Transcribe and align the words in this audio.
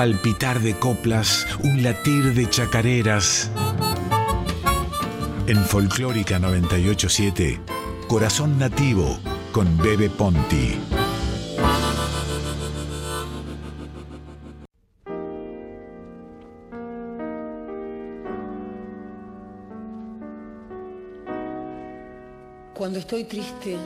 palpitar 0.00 0.60
de 0.60 0.74
coplas, 0.78 1.46
un 1.62 1.82
latir 1.82 2.32
de 2.32 2.48
chacareras. 2.48 3.50
En 5.46 5.58
Folclórica 5.58 6.38
987, 6.38 7.60
Corazón 8.08 8.58
Nativo 8.58 9.18
con 9.52 9.76
Bebe 9.76 10.08
Ponti. 10.08 10.78
Cuando 22.72 23.00
estoy 23.00 23.24
triste 23.24 23.76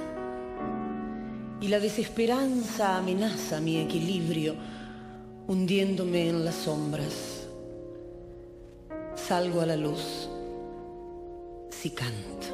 y 1.61 1.67
la 1.67 1.81
desesperanza 1.81 2.99
amenaza 2.99 3.61
mi 3.61 3.79
equilibrio, 3.79 4.55
hundiéndome 5.47 6.29
en 6.29 6.45
las 6.45 6.55
sombras, 6.55 7.47
salgo 9.15 9.61
a 9.61 9.67
la 9.67 9.77
luz 9.77 10.29
si 11.71 11.91
canto. 11.91 12.47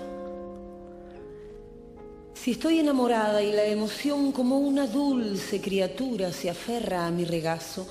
Si 2.34 2.52
estoy 2.52 2.78
enamorada 2.78 3.42
y 3.42 3.52
la 3.52 3.64
emoción 3.64 4.32
como 4.32 4.58
una 4.58 4.86
dulce 4.86 5.60
criatura 5.60 6.32
se 6.32 6.48
aferra 6.48 7.06
a 7.06 7.10
mi 7.10 7.24
regazo, 7.24 7.86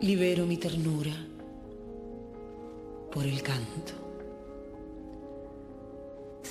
libero 0.00 0.46
mi 0.46 0.56
ternura 0.56 1.12
por 3.10 3.24
el 3.24 3.42
canto. 3.42 4.05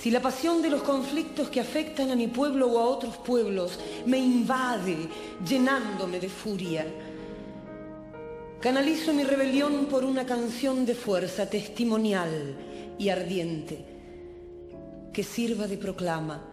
Si 0.01 0.11
la 0.11 0.21
pasión 0.21 0.61
de 0.61 0.69
los 0.69 0.83
conflictos 0.83 1.49
que 1.49 1.59
afectan 1.59 2.11
a 2.11 2.15
mi 2.15 2.27
pueblo 2.27 2.67
o 2.67 2.79
a 2.79 2.85
otros 2.85 3.17
pueblos 3.17 3.79
me 4.05 4.17
invade 4.19 5.09
llenándome 5.47 6.19
de 6.19 6.29
furia, 6.29 6.85
canalizo 8.59 9.13
mi 9.13 9.23
rebelión 9.23 9.85
por 9.85 10.03
una 10.03 10.25
canción 10.25 10.85
de 10.85 10.93
fuerza 10.93 11.49
testimonial 11.49 12.55
y 12.99 13.09
ardiente 13.09 13.83
que 15.11 15.23
sirva 15.23 15.65
de 15.65 15.77
proclama 15.77 16.43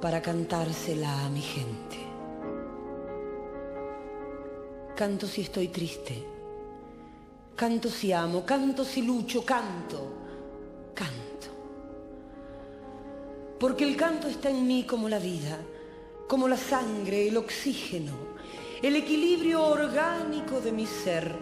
para 0.00 0.22
cantársela 0.22 1.26
a 1.26 1.28
mi 1.28 1.42
gente. 1.42 1.96
Canto 4.96 5.26
si 5.26 5.42
estoy 5.42 5.68
triste, 5.68 6.24
canto 7.54 7.90
si 7.90 8.12
amo, 8.12 8.46
canto 8.46 8.84
si 8.84 9.02
lucho, 9.02 9.44
canto, 9.44 10.12
canto 10.94 11.27
porque 13.58 13.84
el 13.84 13.96
canto 13.96 14.28
está 14.28 14.50
en 14.50 14.66
mí 14.66 14.84
como 14.84 15.08
la 15.08 15.18
vida, 15.18 15.58
como 16.28 16.46
la 16.46 16.56
sangre, 16.56 17.28
el 17.28 17.36
oxígeno, 17.36 18.12
el 18.82 18.96
equilibrio 18.96 19.64
orgánico 19.64 20.60
de 20.60 20.72
mi 20.72 20.86
ser. 20.86 21.34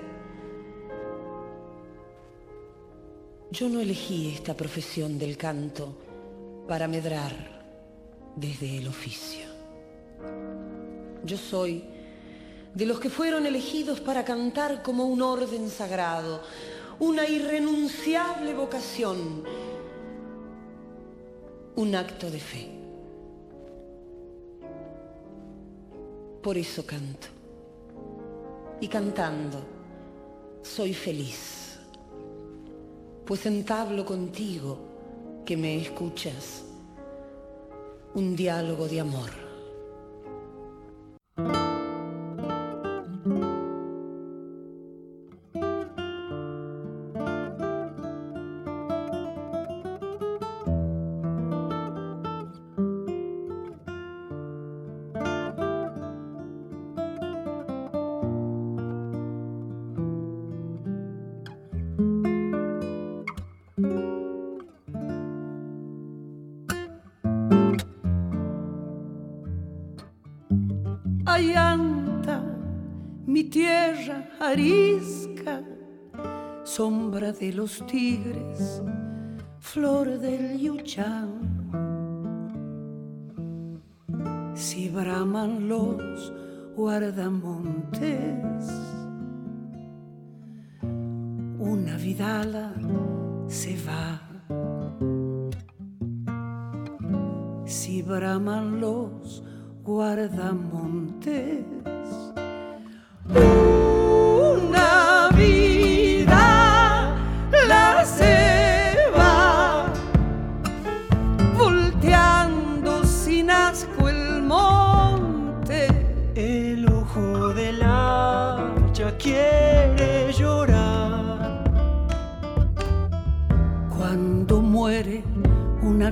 Yo 3.51 3.69
no 3.69 3.81
elegí 3.81 4.33
esta 4.35 4.55
profesión 4.55 5.19
del 5.19 5.37
canto 5.37 5.97
para 6.67 6.89
medrar 6.89 7.35
desde 8.35 8.79
el 8.79 8.89
oficio. 8.89 9.47
Yo 11.25 11.37
soy 11.37 11.85
de 12.75 12.87
los 12.87 12.99
que 12.99 13.11
fueron 13.11 13.47
elegidos 13.47 14.01
para 14.01 14.25
cantar 14.25 14.83
como 14.83 15.07
un 15.07 15.23
orden 15.23 15.71
sagrado, 15.71 16.43
una 16.99 17.27
irrenunciable 17.27 18.55
vocación 18.55 19.45
un 21.77 21.95
acto 21.95 22.31
de 22.31 22.39
fe. 22.41 22.69
Por 26.43 26.57
eso 26.57 26.87
canto. 26.87 27.29
Y 28.81 28.89
cantando, 28.89 29.63
soy 30.63 30.93
feliz, 30.93 31.79
pues 33.25 33.47
entablo 33.47 34.05
contigo, 34.05 34.79
que 35.45 35.57
me 35.57 35.81
escuchas, 35.81 36.65
un 38.15 38.35
diálogo 38.35 38.89
de 38.89 39.01
amor. 39.01 39.46
Arisca, 74.57 75.63
sombra 76.65 77.31
de 77.31 77.53
los 77.53 77.85
tigres, 77.87 78.83
flor 79.59 80.19
del 80.19 80.59
yuchán. 80.59 81.29
Si 84.55 84.89
braman 84.89 85.69
los 85.69 86.33
guardamontes, 86.75 88.65
una 91.59 91.99
vidala 91.99 92.73
se 93.49 93.77
va. 93.87 94.23
Si 97.67 98.01
braman 98.01 98.81
los 98.81 99.45
guardamontes, 99.85 101.67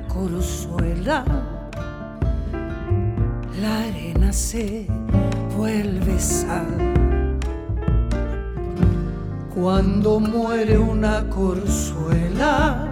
corzuela, 0.02 1.24
la 3.60 3.78
arena 3.88 4.32
se 4.32 4.86
vuelve 5.56 6.18
sal. 6.18 6.66
Cuando 9.54 10.20
muere 10.20 10.78
una 10.78 11.28
corzuela, 11.30 12.88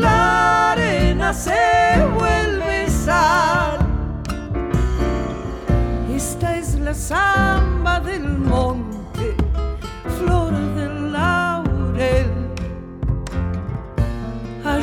la 0.00 0.72
arena 0.72 1.32
se 1.32 1.52
vuelve 2.18 2.88
sal. 2.88 3.78
Esta 6.14 6.56
es 6.56 6.74
la 6.80 6.94
samba 6.94 8.00
del 8.00 8.26
monte, 8.38 8.83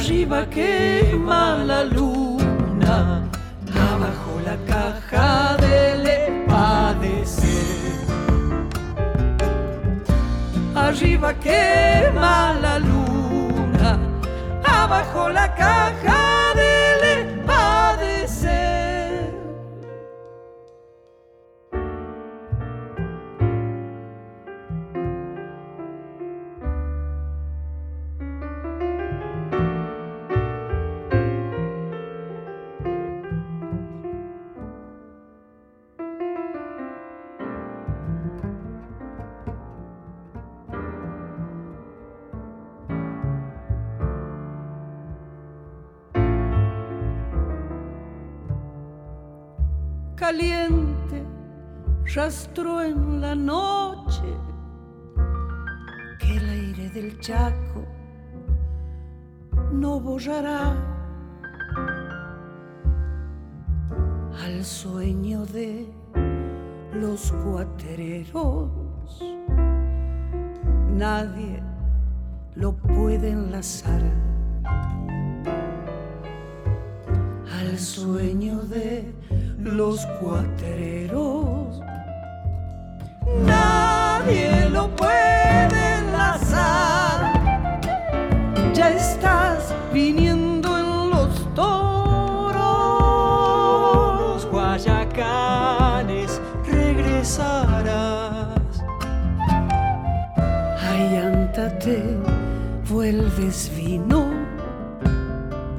arriba 0.01 0.43
quema 0.49 1.63
la 1.63 1.83
luna, 1.83 3.21
abajo 3.91 4.33
la 4.43 4.57
caja 4.71 5.57
del 5.57 6.05
padecer. 6.47 8.01
Arriba 10.73 11.33
quema 11.35 12.55
la 12.63 12.79
luna, 12.79 13.99
abajo 14.65 15.29
la 15.29 15.47
caja 15.53 16.40
rastro 52.13 52.81
en 52.81 53.21
la 53.21 53.35
noche 53.35 54.35
que 56.19 56.37
el 56.37 56.49
aire 56.49 56.89
del 56.89 57.17
Chaco 57.19 57.85
no 59.71 59.99
borrará 59.99 60.75
al 64.43 64.65
sueño 64.65 65.45
de 65.45 65.87
los 66.93 67.31
cuatereros. 67.31 68.69
Nadie 70.89 71.63
lo 72.55 72.73
puede 72.73 73.29
enlazar 73.29 74.01
al 77.57 77.79
sueño 77.79 78.63
de 78.63 79.13
los 79.59 80.05
cuatereros. 80.19 81.90
Nadie 83.45 84.69
lo 84.69 84.89
puede 84.95 85.97
enlazar. 85.99 87.33
Ya 88.73 88.89
estás 88.89 89.73
viniendo 89.93 90.77
en 90.77 91.09
los 91.09 91.53
toros. 91.55 92.61
Guayacanes, 94.51 96.41
regresarás. 96.65 98.49
Ay, 100.89 101.17
ántate, 101.17 102.17
vuelves 102.89 103.71
vino 103.75 104.29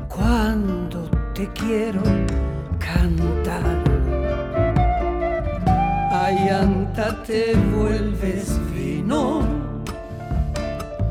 cuando 0.09 1.09
te 1.35 1.49
quiero 1.53 2.03
ántate, 7.03 7.55
vuelves 7.75 8.59
vino 8.73 9.43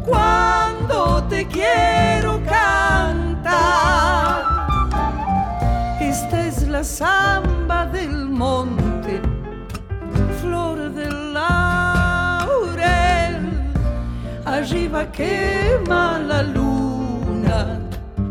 cuando 0.05 1.23
te 1.29 1.45
quiero 1.47 2.41
cantar. 2.45 3.47
Esta 5.99 6.47
es 6.47 6.67
la 6.67 6.83
samba 6.83 7.85
del 7.87 8.29
monte, 8.29 9.21
flor 10.41 10.91
del 10.93 11.33
laurel. 11.33 12.51
Arriba 14.45 15.11
quema 15.11 16.19
la 16.19 16.43
luna, 16.43 17.79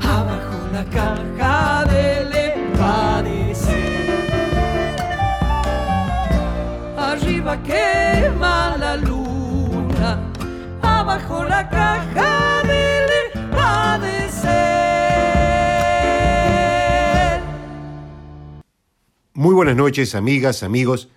abajo 0.02 0.58
la 0.72 0.84
caja 0.84 1.84
del 1.84 2.30
padecer. 2.78 3.19
Abajo 11.10 11.44
la 11.44 11.68
caja 11.68 12.62
del 12.62 13.50
padecer. 13.50 14.50
Muy 19.34 19.54
buenas 19.54 19.74
noches, 19.74 20.14
amigas, 20.14 20.62
amigos. 20.62 21.08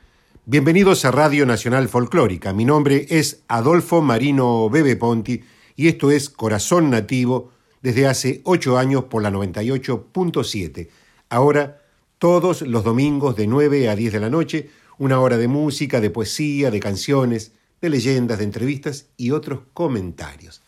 Bienvenidos 0.46 1.06
a 1.06 1.12
Radio 1.12 1.46
Nacional 1.46 1.90
Folclórica. 1.90 2.54
Mi 2.54 2.66
nombre 2.66 3.06
es 3.10 3.44
Adolfo 3.48 4.02
Marino 4.02 4.68
Bebe 4.70 4.96
Ponti 4.96 5.44
y 5.76 5.88
esto 5.90 6.10
es 6.10 6.32
Corazón 6.32 6.90
Nativo 6.90 7.52
desde 7.84 8.08
hace 8.08 8.42
ocho 8.46 8.80
años 8.80 9.04
por 9.06 9.22
la 9.22 9.30
98.7. 9.30 10.90
Ahora, 11.30 11.84
todos 12.18 12.64
los 12.64 12.84
domingos 12.84 13.36
de 13.36 13.46
9 13.46 13.90
a 13.90 13.96
10 13.96 14.14
de 14.14 14.20
la 14.20 14.32
noche, 14.32 14.72
una 14.98 15.20
hora 15.20 15.38
de 15.38 15.48
música, 15.48 16.02
de 16.02 16.10
poesía, 16.10 16.72
de 16.72 16.80
canciones, 16.80 17.52
de 17.84 17.90
leyendas, 17.90 18.38
de 18.38 18.46
entrevistas 18.46 19.08
y 19.18 19.32
otros 19.32 19.60
comentarios. 19.74 20.62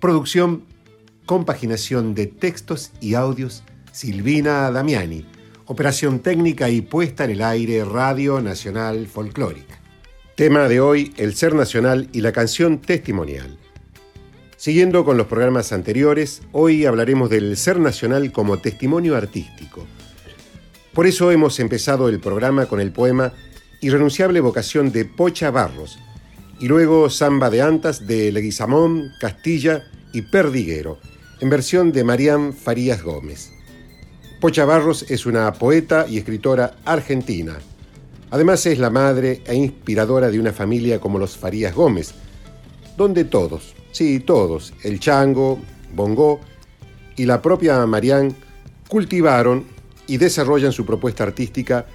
Producción, 0.00 0.64
compaginación 1.26 2.14
de 2.14 2.26
textos 2.26 2.90
y 3.02 3.12
audios, 3.12 3.62
Silvina 3.92 4.70
Damiani. 4.70 5.26
Operación 5.66 6.20
técnica 6.20 6.70
y 6.70 6.80
puesta 6.80 7.24
en 7.24 7.32
el 7.32 7.42
aire 7.42 7.84
Radio 7.84 8.40
Nacional 8.40 9.08
Folclórica. 9.08 9.78
Tema 10.34 10.68
de 10.68 10.80
hoy, 10.80 11.12
el 11.18 11.34
ser 11.34 11.54
nacional 11.54 12.08
y 12.12 12.22
la 12.22 12.32
canción 12.32 12.78
testimonial. 12.78 13.58
Siguiendo 14.56 15.04
con 15.04 15.18
los 15.18 15.26
programas 15.26 15.70
anteriores, 15.72 16.40
hoy 16.52 16.86
hablaremos 16.86 17.28
del 17.28 17.58
ser 17.58 17.78
nacional 17.78 18.32
como 18.32 18.56
testimonio 18.56 19.16
artístico. 19.16 19.84
Por 20.94 21.06
eso 21.06 21.30
hemos 21.30 21.60
empezado 21.60 22.08
el 22.08 22.20
programa 22.20 22.64
con 22.64 22.80
el 22.80 22.90
poema 22.90 23.34
Irrenunciable 23.82 24.40
vocación 24.40 24.92
de 24.92 25.04
Pocha 25.04 25.50
Barros, 25.50 25.98
y 26.62 26.68
luego 26.68 27.10
Samba 27.10 27.50
de 27.50 27.60
Antas 27.60 28.06
de 28.06 28.30
Leguizamón, 28.30 29.10
Castilla 29.18 29.82
y 30.12 30.22
Perdiguero, 30.22 30.96
en 31.40 31.50
versión 31.50 31.90
de 31.90 32.04
Marían 32.04 32.52
Farías 32.52 33.02
Gómez. 33.02 33.50
Pocha 34.40 34.64
Barros 34.64 35.04
es 35.10 35.26
una 35.26 35.52
poeta 35.54 36.06
y 36.08 36.18
escritora 36.18 36.76
argentina. 36.84 37.58
Además 38.30 38.64
es 38.66 38.78
la 38.78 38.90
madre 38.90 39.42
e 39.44 39.56
inspiradora 39.56 40.30
de 40.30 40.38
una 40.38 40.52
familia 40.52 41.00
como 41.00 41.18
los 41.18 41.36
Farías 41.36 41.74
Gómez, 41.74 42.14
donde 42.96 43.24
todos, 43.24 43.74
sí, 43.90 44.20
todos, 44.20 44.72
el 44.84 45.00
Chango, 45.00 45.58
Bongo 45.92 46.38
y 47.16 47.26
la 47.26 47.42
propia 47.42 47.84
Marián 47.86 48.36
cultivaron 48.86 49.64
y 50.06 50.16
desarrollan 50.16 50.70
su 50.70 50.86
propuesta 50.86 51.24
artística 51.24 51.86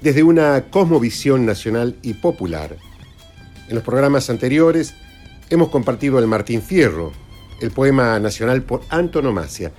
desde 0.00 0.22
una 0.22 0.70
cosmovisión 0.70 1.44
nacional 1.44 1.96
y 2.02 2.14
popular. 2.14 2.76
En 3.68 3.74
los 3.74 3.84
programas 3.84 4.28
anteriores 4.28 4.94
hemos 5.50 5.68
compartido 5.68 6.18
el 6.18 6.26
Martín 6.26 6.62
Fierro, 6.62 7.12
el 7.60 7.70
poema 7.70 8.18
nacional 8.18 8.62
por 8.62 8.82
antonomasia, 8.88 9.72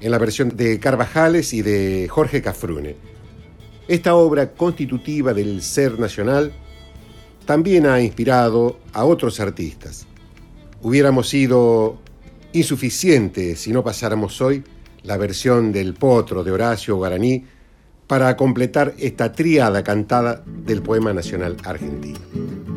en 0.00 0.10
la 0.10 0.18
versión 0.18 0.56
de 0.56 0.78
Carvajales 0.78 1.52
y 1.52 1.62
de 1.62 2.08
Jorge 2.10 2.42
Cafrune. 2.42 2.96
Esta 3.88 4.14
obra 4.14 4.52
constitutiva 4.52 5.34
del 5.34 5.62
ser 5.62 5.98
nacional 5.98 6.52
también 7.46 7.86
ha 7.86 8.00
inspirado 8.00 8.78
a 8.92 9.04
otros 9.04 9.40
artistas. 9.40 10.06
Hubiéramos 10.82 11.28
sido 11.28 11.98
insuficientes 12.52 13.60
si 13.60 13.72
no 13.72 13.82
pasáramos 13.82 14.40
hoy 14.40 14.62
la 15.02 15.16
versión 15.16 15.72
del 15.72 15.94
Potro 15.94 16.44
de 16.44 16.52
Horacio 16.52 16.96
Guaraní 16.96 17.44
para 18.06 18.36
completar 18.36 18.94
esta 18.98 19.32
tríada 19.32 19.82
cantada 19.82 20.42
del 20.46 20.82
poema 20.82 21.12
nacional 21.12 21.56
argentino. 21.64 22.73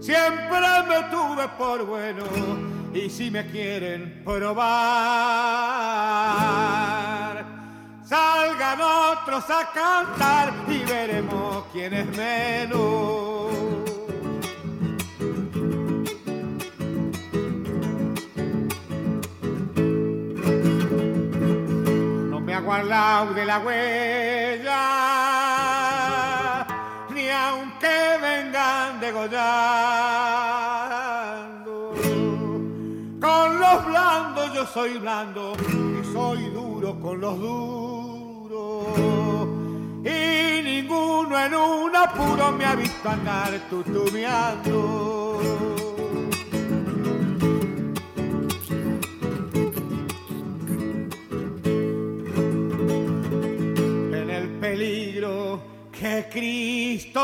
Siempre 0.00 0.60
me 0.88 1.02
tuve 1.10 1.48
por 1.58 1.84
bueno 1.84 2.24
y 2.94 3.08
si 3.08 3.30
me 3.30 3.46
quieren 3.46 4.22
probar, 4.24 4.64
salgan 8.04 8.80
otros 8.80 9.44
a 9.48 9.70
cantar 9.72 10.52
y 10.68 10.78
veremos 10.84 11.64
quién 11.72 11.94
es 11.94 12.06
menos. 12.16 13.52
No 22.30 22.40
me 22.40 22.54
hago 22.54 22.72
al 22.74 23.34
de 23.34 23.44
la 23.46 23.58
huella, 23.60 24.51
Con 33.20 33.60
los 33.60 33.86
blandos 33.86 34.54
yo 34.54 34.66
soy 34.66 34.96
blando 34.98 35.52
y 35.60 36.04
soy 36.12 36.46
duro 36.46 36.98
con 36.98 37.20
los 37.20 37.38
duros. 37.38 38.86
Y 40.02 40.62
ninguno 40.62 41.38
en 41.38 41.54
un 41.54 41.94
apuro 41.94 42.52
me 42.52 42.64
ha 42.64 42.74
visto 42.74 43.06
andar 43.10 43.60
tutumeando. 43.68 45.40
en 54.14 54.30
el 54.30 54.48
peligro 54.58 55.60
que 55.92 56.26
Cristo 56.32 57.20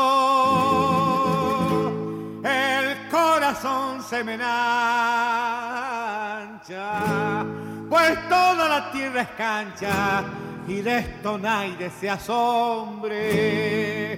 corazón 3.61 4.03
se 4.03 4.23
pues 7.89 8.29
toda 8.29 8.69
la 8.69 8.91
tierra 8.91 9.21
es 9.21 9.29
cancha 9.29 10.23
y 10.67 10.81
de 10.81 10.99
esto 10.99 11.37
nadie 11.37 11.89
se 11.99 12.09
asombre. 12.09 14.13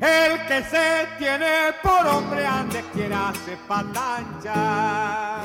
El 0.00 0.46
que 0.46 0.62
se 0.70 1.06
tiene 1.18 1.72
por 1.82 2.06
hombre 2.06 2.46
antes 2.46 2.84
quiera 2.92 3.32
se 3.44 3.56
patancha. 3.66 5.42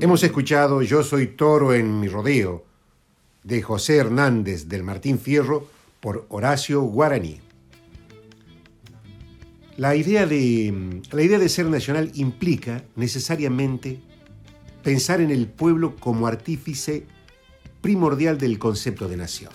Hemos 0.00 0.22
escuchado 0.22 0.82
Yo 0.82 1.02
soy 1.02 1.28
toro 1.28 1.74
en 1.74 1.98
mi 1.98 2.08
rodeo 2.08 2.75
de 3.46 3.62
José 3.62 3.96
Hernández 3.96 4.66
del 4.68 4.82
Martín 4.82 5.20
Fierro 5.20 5.68
por 6.00 6.26
Horacio 6.30 6.82
Guaraní. 6.82 7.40
La 9.76 9.94
idea 9.94 10.26
de, 10.26 11.00
la 11.12 11.22
idea 11.22 11.38
de 11.38 11.48
ser 11.48 11.66
nacional 11.66 12.10
implica 12.14 12.84
necesariamente 12.96 14.00
pensar 14.82 15.20
en 15.20 15.30
el 15.30 15.46
pueblo 15.46 15.94
como 15.96 16.26
artífice 16.26 17.06
primordial 17.82 18.36
del 18.36 18.58
concepto 18.58 19.06
de 19.06 19.16
nación. 19.16 19.52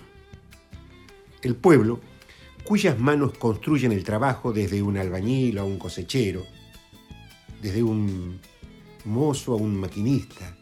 El 1.42 1.56
pueblo, 1.56 2.00
cuyas 2.64 2.98
manos 2.98 3.38
construyen 3.38 3.92
el 3.92 4.06
trabajo 4.06 4.54
desde 4.54 4.82
un 4.82 4.98
albañil 4.98 5.58
a 5.58 5.66
un 5.66 5.78
cosechero, 5.78 6.46
desde 7.62 7.84
un 7.84 8.40
mozo 9.04 9.54
a 9.54 9.58
un 9.58 9.76
maquinista, 9.76 10.56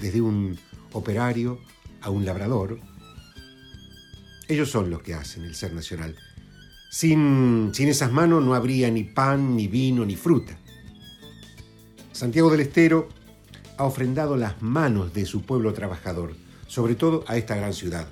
desde 0.00 0.20
un 0.20 0.58
operario 0.92 1.60
a 2.00 2.10
un 2.10 2.24
labrador. 2.24 2.78
Ellos 4.48 4.70
son 4.70 4.90
los 4.90 5.02
que 5.02 5.14
hacen 5.14 5.44
el 5.44 5.54
ser 5.54 5.72
nacional. 5.72 6.16
Sin, 6.90 7.70
sin 7.74 7.88
esas 7.88 8.12
manos 8.12 8.44
no 8.44 8.54
habría 8.54 8.90
ni 8.90 9.04
pan, 9.04 9.56
ni 9.56 9.66
vino, 9.66 10.04
ni 10.04 10.16
fruta. 10.16 10.58
Santiago 12.12 12.50
del 12.50 12.60
Estero 12.60 13.08
ha 13.76 13.84
ofrendado 13.84 14.36
las 14.36 14.62
manos 14.62 15.12
de 15.12 15.26
su 15.26 15.42
pueblo 15.42 15.72
trabajador, 15.74 16.34
sobre 16.66 16.94
todo 16.94 17.24
a 17.26 17.36
esta 17.36 17.56
gran 17.56 17.74
ciudad, 17.74 18.06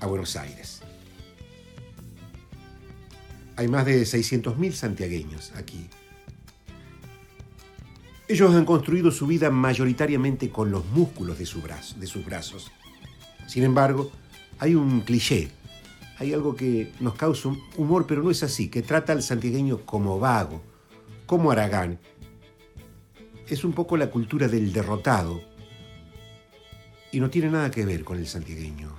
a 0.00 0.06
Buenos 0.06 0.36
Aires. 0.36 0.82
Hay 3.56 3.68
más 3.68 3.86
de 3.86 4.02
600.000 4.02 4.72
santiagueños 4.72 5.52
aquí. 5.56 5.88
Ellos 8.26 8.54
han 8.54 8.64
construido 8.64 9.10
su 9.10 9.26
vida 9.26 9.50
mayoritariamente 9.50 10.50
con 10.50 10.70
los 10.70 10.84
músculos 10.86 11.38
de, 11.38 11.44
de 11.44 12.06
sus 12.06 12.24
brazos. 12.24 12.72
Sin 13.46 13.64
embargo, 13.64 14.10
hay 14.58 14.74
un 14.74 15.00
cliché, 15.02 15.50
hay 16.18 16.32
algo 16.32 16.54
que 16.54 16.92
nos 17.00 17.14
causa 17.14 17.50
humor, 17.76 18.06
pero 18.06 18.22
no 18.22 18.30
es 18.30 18.42
así, 18.42 18.68
que 18.68 18.82
trata 18.82 19.12
al 19.12 19.22
santiagueño 19.22 19.84
como 19.84 20.18
vago, 20.18 20.62
como 21.26 21.50
Aragán. 21.50 21.98
Es 23.48 23.64
un 23.64 23.72
poco 23.72 23.96
la 23.96 24.10
cultura 24.10 24.48
del 24.48 24.72
derrotado 24.72 25.40
y 27.14 27.20
no 27.20 27.30
tiene 27.30 27.48
nada 27.50 27.70
que 27.70 27.84
ver 27.84 28.02
con 28.04 28.18
el 28.18 28.26
santiagueño. 28.26 28.90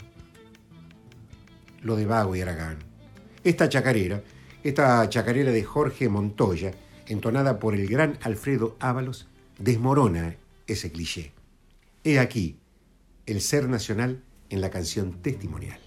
Lo 1.82 1.96
de 1.96 2.06
Vago 2.06 2.36
y 2.36 2.42
Aragán. 2.42 2.78
Esta 3.44 3.68
chacarera, 3.70 4.24
esta 4.64 5.08
chacarera 5.10 5.52
de 5.52 5.64
Jorge 5.64 6.08
Montoya, 6.10 6.72
entonada 7.08 7.60
por 7.60 7.76
el 7.76 7.88
gran 7.88 8.18
Alfredo 8.22 8.78
Ábalos, 8.80 9.28
desmorona 9.60 10.38
ese 10.66 10.92
cliché. 10.92 11.34
He 12.04 12.20
aquí 12.20 12.58
el 13.26 13.42
ser 13.42 13.68
nacional 13.68 14.24
en 14.50 14.62
la 14.62 14.70
canción 14.70 15.22
testimonial. 15.22 15.80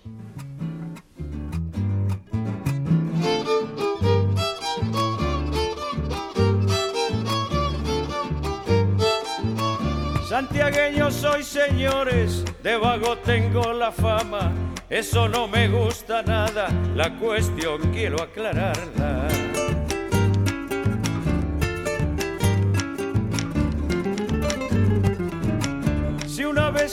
Santiagueño 10.29 11.11
soy 11.11 11.43
señores, 11.43 12.45
de 12.63 12.77
vago 12.77 13.17
tengo 13.19 13.73
la 13.73 13.91
fama, 13.91 14.53
eso 14.91 15.29
no 15.29 15.49
me 15.49 15.69
gusta 15.69 16.23
nada, 16.23 16.69
la 16.95 17.19
cuestión 17.19 17.81
quiero 17.93 18.23
aclararla. 18.23 19.48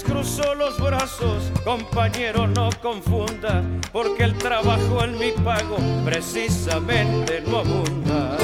Cruzó 0.04 0.56
los 0.56 0.80
brazos, 0.80 1.52
compañero 1.64 2.48
no 2.48 2.70
confunda, 2.82 3.64
porque 3.92 4.24
el 4.24 4.38
trabajo 4.38 5.04
en 5.04 5.18
mi 5.18 5.32
pago 5.32 5.78
precisamente 6.04 7.42
no 7.42 7.60
abunda. 7.60 8.38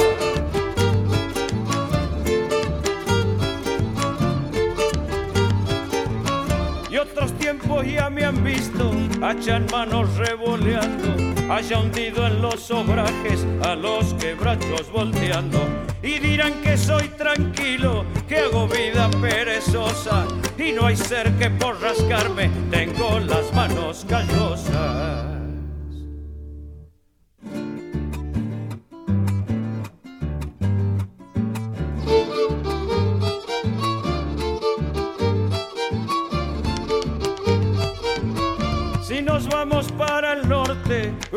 Y 6.90 6.96
otros 6.96 7.32
tiempos 7.34 7.86
ya 7.86 8.08
me 8.08 8.24
han 8.24 8.42
visto, 8.42 8.92
hacha 9.22 9.56
en 9.56 9.66
manos 9.66 10.16
revoleando, 10.16 11.52
haya 11.52 11.78
hundido 11.78 12.26
en 12.26 12.40
los 12.40 12.70
obrajes 12.70 13.46
a 13.64 13.74
los 13.74 14.14
quebrachos 14.14 14.90
volteando. 14.90 15.91
Y 16.02 16.18
dirán 16.18 16.60
que 16.62 16.76
soy 16.76 17.08
tranquilo, 17.10 18.04
que 18.28 18.38
hago 18.38 18.66
vida 18.66 19.08
perezosa, 19.20 20.26
y 20.58 20.72
no 20.72 20.86
hay 20.86 20.96
ser 20.96 21.30
que 21.38 21.48
por 21.50 21.80
rascarme 21.80 22.50
tengo 22.70 23.20
las 23.20 23.52
manos 23.54 24.04
callosas. 24.08 25.31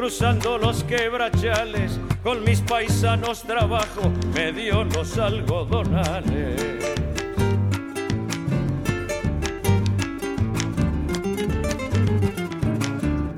Cruzando 0.06 0.60
los 0.60 0.84
quebrachales, 0.84 2.00
con 2.22 2.44
mis 2.44 2.62
paisanos 2.62 3.42
trabajo, 3.42 4.12
medio 4.36 4.84
los 4.84 5.18
algodonales. 5.18 6.62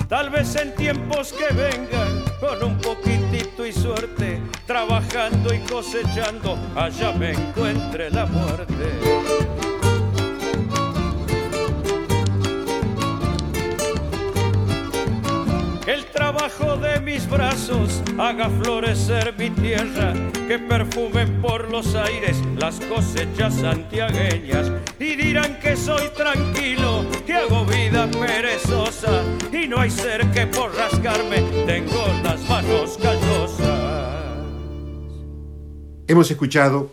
Tal 0.10 0.30
vez 0.30 0.54
en 0.58 0.76
tiempos 0.76 1.32
que 1.32 1.54
vengan, 1.56 2.26
con 2.42 2.62
un 2.62 2.78
poquitito 2.80 3.66
y 3.66 3.72
suerte, 3.72 4.42
trabajando 4.66 5.54
y 5.54 5.60
cosechando, 5.60 6.60
allá 6.76 7.14
me 7.14 7.32
encuentre 7.32 8.10
la 8.10 8.26
muerte. 8.26 9.47
El 16.28 16.34
trabajo 16.34 16.76
de 16.76 17.00
mis 17.00 17.30
brazos 17.30 18.04
haga 18.18 18.50
florecer 18.50 19.34
mi 19.38 19.50
tierra, 19.50 20.14
que 20.46 20.60
perfumen 20.60 21.42
por 21.42 21.72
los 21.72 21.96
aires 21.96 22.36
las 22.58 22.82
cosechas 22.82 23.56
santiagueñas 23.56 24.70
y 25.00 25.16
dirán 25.16 25.58
que 25.62 25.78
soy 25.78 26.10
tranquilo, 26.10 27.06
que 27.26 27.34
hago 27.34 27.64
vida 27.64 28.12
perezosa 28.12 29.24
y 29.54 29.70
no 29.70 29.80
hay 29.80 29.90
ser 29.90 30.30
que 30.32 30.48
por 30.48 30.76
rascarme 30.76 31.44
tengo 31.66 32.06
las 32.22 32.42
manos 32.50 32.98
callosas. 33.02 33.80
Hemos 36.10 36.30
escuchado 36.30 36.92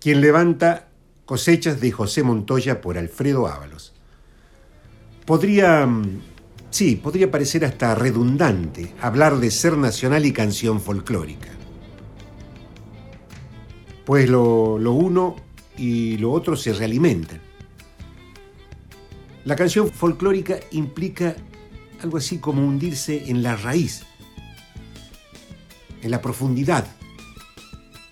Quien 0.00 0.20
levanta 0.20 0.88
cosechas 1.26 1.80
de 1.80 1.92
José 1.92 2.24
Montoya 2.24 2.80
por 2.80 2.98
Alfredo 2.98 3.46
Ábalos. 3.46 3.94
Podría, 5.26 5.86
mm, 5.86 6.22
sí, 6.70 6.96
podría 6.96 7.30
parecer 7.30 7.64
hasta 7.64 7.94
redundante 7.94 8.94
hablar 9.00 9.38
de 9.38 9.50
ser 9.50 9.76
nacional 9.76 10.26
y 10.26 10.32
canción 10.32 10.80
folclórica. 10.80 11.48
Pues 14.04 14.28
lo, 14.28 14.74
uno 14.74 15.36
y 15.76 16.16
lo 16.16 16.32
otro 16.32 16.56
se 16.56 16.72
realimentan. 16.72 17.40
La 19.44 19.54
canción 19.56 19.90
folclórica 19.90 20.58
implica 20.70 21.36
algo 22.02 22.16
así 22.16 22.38
como 22.38 22.66
hundirse 22.66 23.30
en 23.30 23.42
la 23.42 23.56
raíz, 23.56 24.04
en 26.02 26.10
la 26.10 26.22
profundidad, 26.22 26.86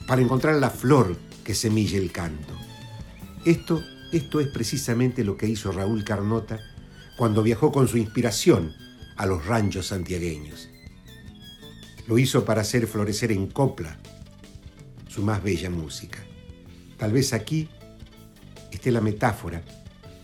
para 0.06 0.22
encontrar 0.22 0.56
la 0.56 0.70
flor 0.70 1.16
que 1.44 1.54
semilla 1.54 1.98
el 1.98 2.12
canto. 2.12 2.54
Esto, 3.44 3.82
esto 4.12 4.40
es 4.40 4.48
precisamente 4.48 5.24
lo 5.24 5.36
que 5.36 5.46
hizo 5.46 5.72
Raúl 5.72 6.04
Carnota 6.04 6.58
cuando 7.16 7.42
viajó 7.42 7.72
con 7.72 7.88
su 7.88 7.98
inspiración 7.98 8.74
a 9.16 9.26
los 9.26 9.46
ranchos 9.46 9.86
santiagueños. 9.86 10.68
Lo 12.06 12.18
hizo 12.18 12.44
para 12.44 12.60
hacer 12.60 12.86
florecer 12.86 13.32
en 13.32 13.48
copla 13.48 13.98
su 15.08 15.22
más 15.22 15.42
bella 15.42 15.70
música. 15.70 16.18
Tal 16.96 17.12
vez 17.12 17.32
aquí 17.32 17.68
esté 18.70 18.92
la 18.92 19.00
metáfora 19.00 19.62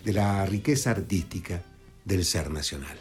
de 0.05 0.13
la 0.13 0.45
riqueza 0.47 0.91
artística 0.91 1.63
del 2.05 2.25
ser 2.25 2.51
nacional. 2.51 2.99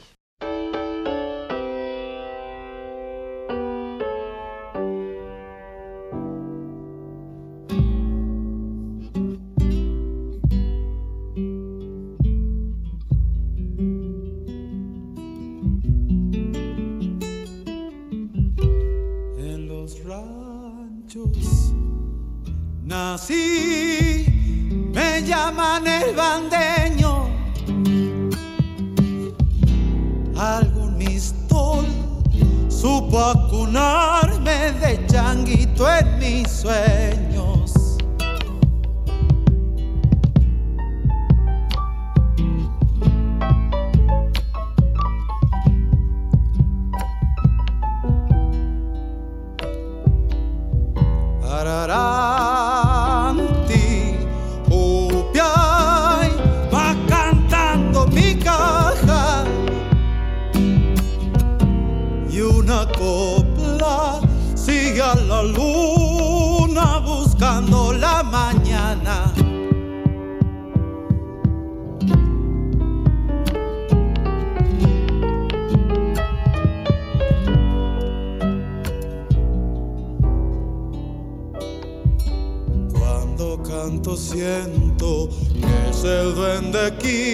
siento 84.17 85.29
que 85.53 85.89
es 85.89 86.03
el 86.03 86.35
duende 86.35 86.85
aquí. 86.85 87.30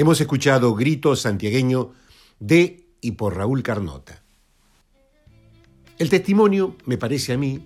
Hemos 0.00 0.18
escuchado 0.18 0.74
Grito 0.74 1.14
Santiagueño 1.14 1.92
de 2.38 2.86
y 3.02 3.10
por 3.10 3.36
Raúl 3.36 3.62
Carnota. 3.62 4.22
El 5.98 6.08
testimonio, 6.08 6.74
me 6.86 6.96
parece 6.96 7.34
a 7.34 7.36
mí, 7.36 7.60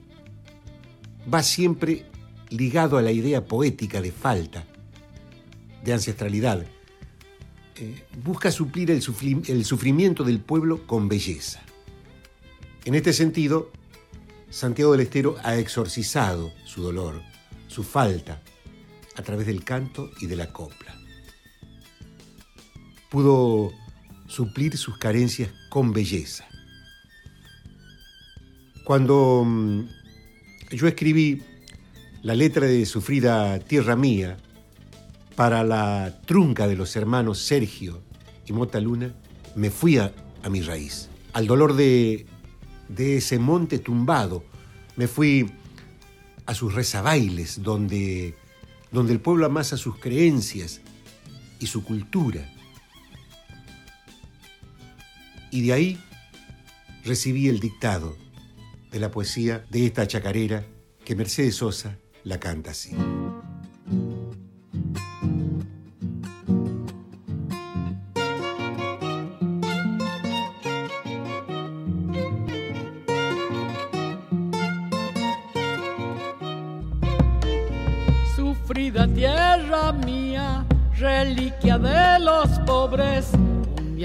va 1.33 1.44
siempre 1.44 2.07
ligado 2.51 2.99
a 2.99 3.03
la 3.03 3.12
idea 3.12 3.44
poética 3.44 4.01
de 4.01 4.11
falta, 4.11 4.64
de 5.85 5.92
ancestralidad. 5.92 6.66
Eh, 7.77 8.03
busca 8.25 8.51
suplir 8.51 8.90
el, 8.90 9.01
el 9.47 9.64
sufrimiento 9.64 10.25
del 10.25 10.40
pueblo 10.40 10.88
con 10.88 11.09
belleza. 11.09 11.62
En 12.85 12.97
este 12.97 13.12
sentido, 13.12 13.70
Santiago 14.51 14.90
del 14.90 15.03
Estero 15.03 15.37
ha 15.44 15.57
exorcizado 15.57 16.53
su 16.64 16.83
dolor, 16.83 17.23
su 17.68 17.85
falta, 17.85 18.42
a 19.14 19.23
través 19.23 19.47
del 19.47 19.62
canto 19.62 20.11
y 20.20 20.27
de 20.27 20.35
la 20.35 20.53
copla 20.53 21.04
pudo 23.14 23.72
suplir 24.27 24.77
sus 24.77 24.98
carencias 24.98 25.48
con 25.68 25.92
belleza. 25.92 26.48
Cuando 28.85 29.44
mm, 29.46 29.83
yo 30.72 30.88
escribí 30.88 31.40
la 32.22 32.35
letra 32.35 32.66
de 32.66 32.85
Sufrida 32.85 33.61
Tierra 33.61 33.94
Mía 33.94 34.37
para 35.37 35.62
la 35.62 36.22
trunca 36.27 36.66
de 36.66 36.74
los 36.74 36.96
hermanos 36.96 37.38
Sergio 37.38 38.03
y 38.46 38.53
Mota 38.53 38.81
Luna, 38.81 39.14
me 39.55 39.70
fui 39.70 39.96
a, 39.98 40.12
mi 40.50 40.61
raíz, 40.62 41.09
al 41.35 41.46
dolor 41.46 41.74
de, 41.74 42.27
ese 42.98 43.38
monte 43.38 43.79
tumbado. 43.79 44.42
Me 44.96 45.07
fui 45.07 45.48
a 46.46 46.55
sus 46.55 46.74
rezabailes, 46.74 47.62
donde, 47.62 48.35
donde 48.90 49.12
el 49.12 49.20
pueblo 49.20 49.46
amasa 49.46 49.77
sus 49.77 49.98
creencias 50.00 50.81
y 51.61 51.68
su 51.68 51.85
cultura 51.85 52.50
y 55.55 55.61
de 55.61 55.73
ahí 55.73 55.99
recibí 57.05 57.49
el 57.49 57.61
dictado 57.61 58.17
de 58.90 58.99
la 58.99 59.12
poesía 59.12 59.64
de 59.71 59.87
esta 59.87 60.05
chacarera 60.05 60.67
que 61.05 61.14
Mercedes 61.14 61.55
Sosa 61.55 61.97
la 62.25 62.40
canta 62.40 62.73
así. 62.73 62.90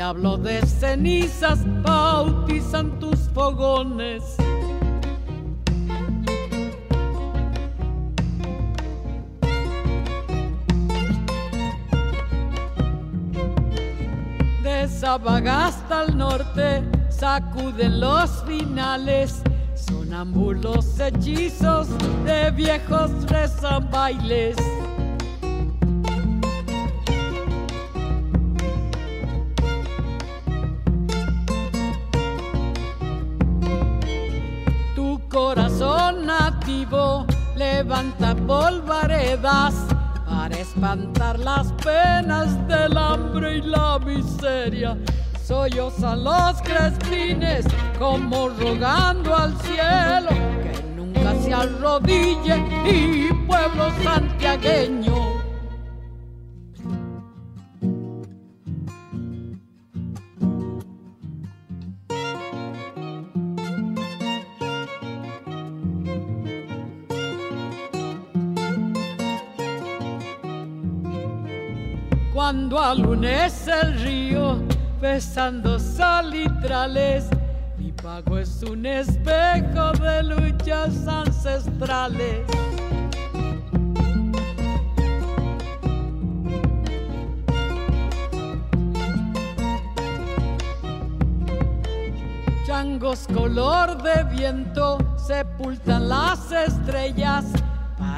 Diablo 0.09 0.37
de 0.37 0.65
cenizas 0.65 1.59
bautizan 1.83 2.99
tus 2.99 3.29
fogones. 3.31 4.23
De 14.63 14.87
Sabagasta 14.87 15.99
al 15.99 16.17
norte 16.17 16.81
sacuden 17.11 17.99
los 17.99 18.43
finales 18.45 19.43
Sonambulos 19.75 20.99
hechizos 20.99 21.87
de 22.25 22.49
viejos 22.49 23.11
rezan 23.27 23.87
bailes. 23.91 24.57
Para 39.37 40.55
espantar 40.57 41.37
las 41.37 41.71
penas 41.83 42.67
del 42.67 42.97
hambre 42.97 43.57
y 43.57 43.61
la 43.61 43.99
miseria 43.99 44.97
sollozan 45.45 46.23
los 46.23 46.59
crespines 46.63 47.63
como 47.99 48.49
rogando 48.49 49.35
al 49.35 49.55
cielo 49.61 50.29
que 50.63 50.83
nunca 50.95 51.35
se 51.43 51.53
arrodille 51.53 52.57
y 52.85 53.31
pueblo 53.45 53.91
santiagueño. 54.03 55.18
Cuando 72.89 73.09
alunece 73.09 73.71
el 73.83 74.01
río, 74.01 74.63
besando 74.99 75.77
salitrales. 75.77 77.29
Mi 77.77 77.91
pago 77.91 78.39
es 78.39 78.63
un 78.63 78.83
espejo 78.83 79.91
de 79.91 80.23
luchas 80.23 81.07
ancestrales. 81.07 82.47
Changos 92.65 93.27
color 93.31 94.01
de 94.01 94.23
viento 94.35 94.97
sepultan 95.27 96.09
las 96.09 96.51
estrellas 96.51 97.45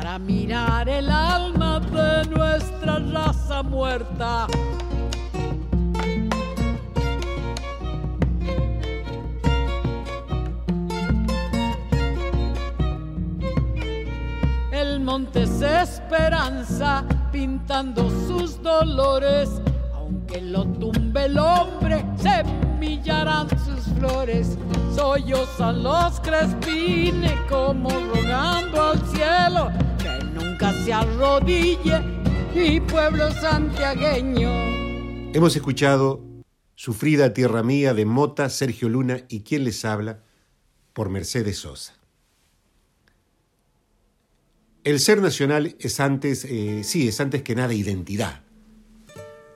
para 0.02 0.18
mirar 0.18 0.90
el 0.90 1.12
alma 1.12 1.80
de 1.80 2.28
nuestra 2.36 2.98
raza 2.98 3.62
muerta. 3.62 4.48
montes 15.00 15.62
esperanza 15.62 17.04
pintando 17.32 18.10
sus 18.28 18.62
dolores. 18.62 19.50
Aunque 19.94 20.42
lo 20.42 20.64
tumbe 20.66 21.26
el 21.26 21.38
hombre, 21.38 22.06
semillarán 22.18 23.48
sus 23.50 23.84
flores. 23.98 24.58
Sollozan 24.96 25.84
los 25.84 26.20
crespines 26.22 27.34
como 27.50 27.90
rogando 27.90 28.92
al 28.92 29.00
cielo 29.08 29.91
se 30.70 30.94
arrodille 30.94 32.00
mi 32.54 32.80
pueblo 32.80 33.32
santiagueño. 33.32 34.52
Hemos 35.34 35.56
escuchado 35.56 36.24
Sufrida 36.76 37.34
Tierra 37.34 37.64
Mía 37.64 37.96
de 37.96 38.06
Mota, 38.06 38.48
Sergio 38.50 38.88
Luna 38.88 39.26
y 39.28 39.42
quien 39.42 39.64
les 39.64 39.84
habla 39.86 40.24
por 40.94 41.10
Mercedes 41.10 41.58
Sosa. 41.58 41.96
El 44.84 45.00
ser 45.00 45.22
nacional 45.22 45.76
es 45.80 46.00
antes, 46.00 46.46
eh, 46.46 46.84
sí, 46.84 47.08
es 47.08 47.20
antes 47.20 47.42
que 47.42 47.56
nada 47.56 47.74
identidad. 47.74 48.44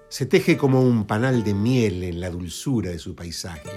Se 0.09 0.25
teje 0.25 0.57
como 0.57 0.81
un 0.81 1.05
panal 1.05 1.43
de 1.43 1.53
miel 1.53 2.03
en 2.03 2.19
la 2.19 2.29
dulzura 2.29 2.89
de 2.89 2.99
su 2.99 3.15
paisaje, 3.15 3.69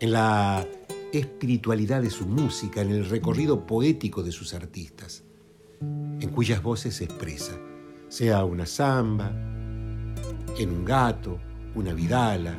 en 0.00 0.12
la 0.12 0.66
espiritualidad 1.12 2.00
de 2.00 2.10
su 2.10 2.26
música, 2.26 2.80
en 2.80 2.90
el 2.90 3.08
recorrido 3.08 3.66
poético 3.66 4.22
de 4.22 4.32
sus 4.32 4.54
artistas, 4.54 5.24
en 6.20 6.30
cuyas 6.30 6.62
voces 6.62 6.96
se 6.96 7.04
expresa, 7.04 7.52
sea 8.08 8.44
una 8.44 8.66
samba, 8.66 9.30
en 10.58 10.70
un 10.70 10.84
gato, 10.84 11.38
una 11.74 11.92
vidala, 11.92 12.54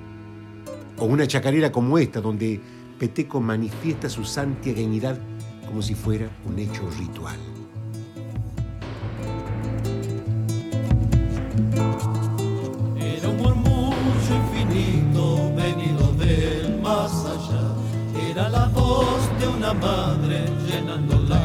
o 0.97 1.05
una 1.05 1.27
chacarera 1.27 1.71
como 1.71 1.97
esta, 1.97 2.21
donde 2.21 2.59
Peteco 2.99 3.41
manifiesta 3.41 4.09
su 4.09 4.23
santiagueñidad 4.23 5.17
como 5.65 5.81
si 5.81 5.95
fuera 5.95 6.29
un 6.45 6.59
hecho 6.59 6.89
ritual. 6.97 7.37
Era 12.97 13.29
un 13.29 13.37
murmullo 13.37 14.35
infinito 14.35 15.53
venido 15.55 16.13
del 16.13 16.81
más 16.81 17.25
allá. 17.25 17.75
Era 18.29 18.49
la 18.49 18.67
voz 18.67 19.39
de 19.39 19.47
una 19.47 19.73
madre 19.73 20.45
llenando 20.69 21.19
la 21.27 21.44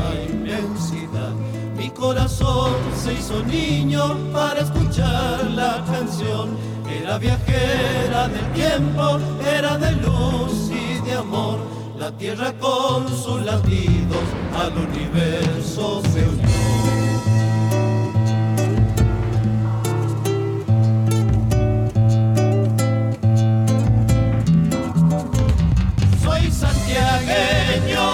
corazón 2.01 2.73
se 2.97 3.13
hizo 3.13 3.43
niño 3.45 4.17
para 4.33 4.61
escuchar 4.63 5.45
la 5.51 5.85
canción. 5.85 6.57
Era 6.91 7.19
viajera 7.19 8.27
del 8.29 8.53
tiempo, 8.53 9.19
era 9.47 9.77
de 9.77 9.93
luz 9.93 10.71
y 10.71 10.99
de 11.07 11.13
amor 11.13 11.59
la 11.99 12.11
tierra 12.13 12.53
con 12.59 13.07
sus 13.09 13.45
latidos 13.45 14.25
al 14.59 14.73
universo 14.79 16.03
se 16.11 16.25
unió. 16.25 16.51
Soy 26.23 26.51
santiagueño, 26.51 28.07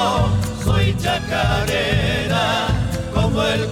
soy 0.65 0.91
el 0.91 0.97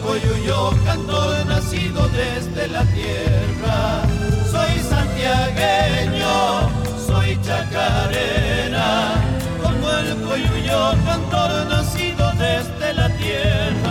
coyuyo 0.05 0.73
cantor 0.85 1.47
nacido 1.47 2.09
desde 2.09 2.69
la 2.69 2.85
tierra. 2.97 4.03
Soy 4.53 4.79
santiagueño, 4.91 6.69
soy 7.07 7.39
chacarera 7.43 9.25
yo 10.67 10.95
cantor 11.05 11.67
nacido 11.69 12.33
desde 12.39 12.95
la 12.95 13.09
tierra. 13.17 13.84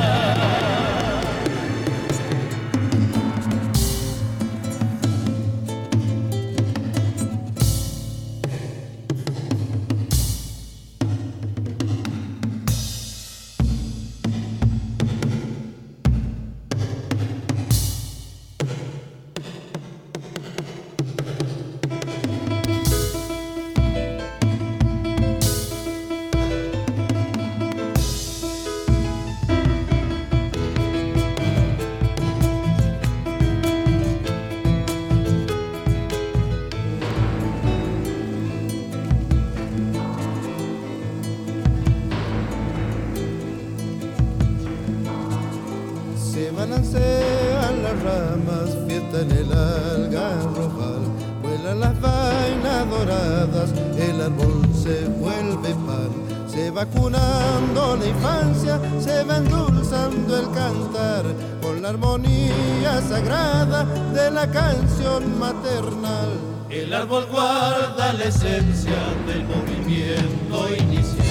Guarda 67.21 68.13
la 68.13 68.23
esencia 68.23 68.91
del 69.28 69.43
movimiento 69.43 70.76
inicial. 70.76 71.23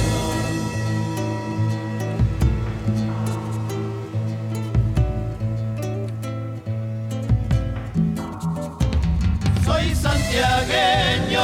Soy 9.64 9.94
santiagueño, 9.94 11.42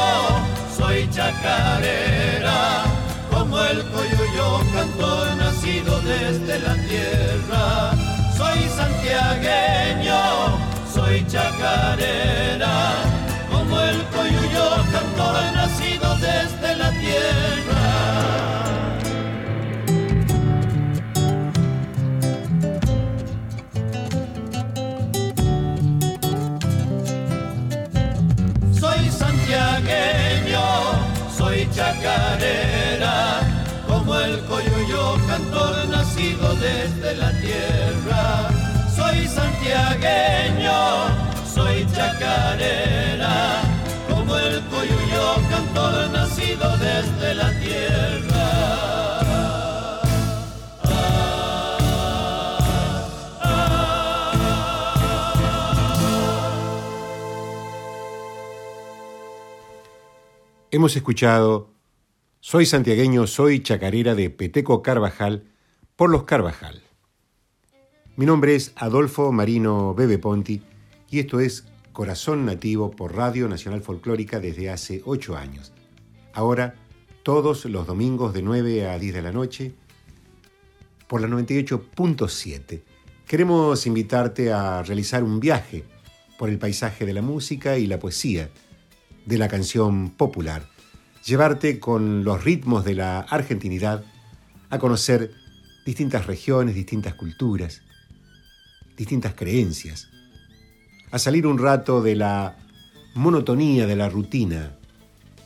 soy 0.77 1.09
chacarera 1.09 2.83
como 3.29 3.59
el 3.59 3.83
coyuyo 3.91 4.59
cantor 4.73 5.35
nacido 5.35 5.99
desde 6.01 6.59
la 6.59 6.75
tierra. 6.75 7.91
Soy 8.37 8.59
santiagueño, 8.69 10.21
soy 10.93 11.25
chacarera, 11.27 13.08
Soy 28.79 29.09
santiagueño, 29.11 30.61
soy 31.37 31.67
chacarera, 31.75 33.41
como 33.87 34.15
el 34.19 34.39
coyuyo 34.45 35.17
cantor 35.27 35.87
nacido 35.89 36.55
desde 36.55 37.15
la 37.15 37.31
tierra. 37.39 38.49
Soy 38.95 39.27
santiagueño, 39.27 40.79
soy 41.53 41.85
chacarera, 41.93 42.98
Hemos 60.71 60.95
escuchado 60.95 61.73
Soy 62.41 62.67
santiagueño, 62.67 63.25
soy 63.25 63.63
chacarera 63.63 64.13
de 64.13 64.29
Peteco 64.29 64.83
Carvajal 64.83 65.45
por 65.95 66.11
los 66.11 66.25
Carvajal. 66.25 66.83
Mi 68.15 68.27
nombre 68.27 68.53
es 68.53 68.71
Adolfo 68.75 69.31
Marino 69.31 69.95
Bebe 69.95 70.19
Ponti 70.19 70.61
y 71.09 71.17
esto 71.17 71.39
es 71.39 71.65
Corazón 71.91 72.45
Nativo 72.45 72.91
por 72.91 73.15
Radio 73.15 73.47
Nacional 73.47 73.81
Folclórica 73.81 74.39
desde 74.39 74.69
hace 74.69 75.01
ocho 75.07 75.35
años. 75.35 75.71
Ahora, 76.33 76.75
todos 77.23 77.65
los 77.65 77.87
domingos 77.87 78.35
de 78.35 78.43
9 78.43 78.89
a 78.89 78.99
10 78.99 79.15
de 79.15 79.21
la 79.23 79.31
noche, 79.31 79.73
por 81.07 81.19
la 81.19 81.27
98.7. 81.29 82.83
Queremos 83.25 83.87
invitarte 83.87 84.53
a 84.53 84.83
realizar 84.83 85.23
un 85.23 85.39
viaje 85.39 85.83
por 86.37 86.47
el 86.47 86.59
paisaje 86.59 87.07
de 87.07 87.13
la 87.13 87.23
música 87.23 87.79
y 87.79 87.87
la 87.87 87.97
poesía 87.97 88.51
de 89.29 89.37
la 89.37 89.47
canción 89.47 90.09
popular, 90.09 90.67
llevarte 91.23 91.79
con 91.79 92.23
los 92.23 92.43
ritmos 92.43 92.83
de 92.83 92.95
la 92.95 93.19
argentinidad 93.19 94.03
a 94.71 94.79
conocer 94.79 95.31
distintas 95.85 96.25
regiones, 96.25 96.73
distintas 96.73 97.13
culturas, 97.13 97.83
distintas 98.97 99.35
creencias, 99.35 100.09
a 101.11 101.19
salir 101.19 101.45
un 101.45 101.59
rato 101.59 102.01
de 102.01 102.15
la 102.15 102.57
monotonía, 103.13 103.85
de 103.85 103.95
la 103.95 104.09
rutina 104.09 104.75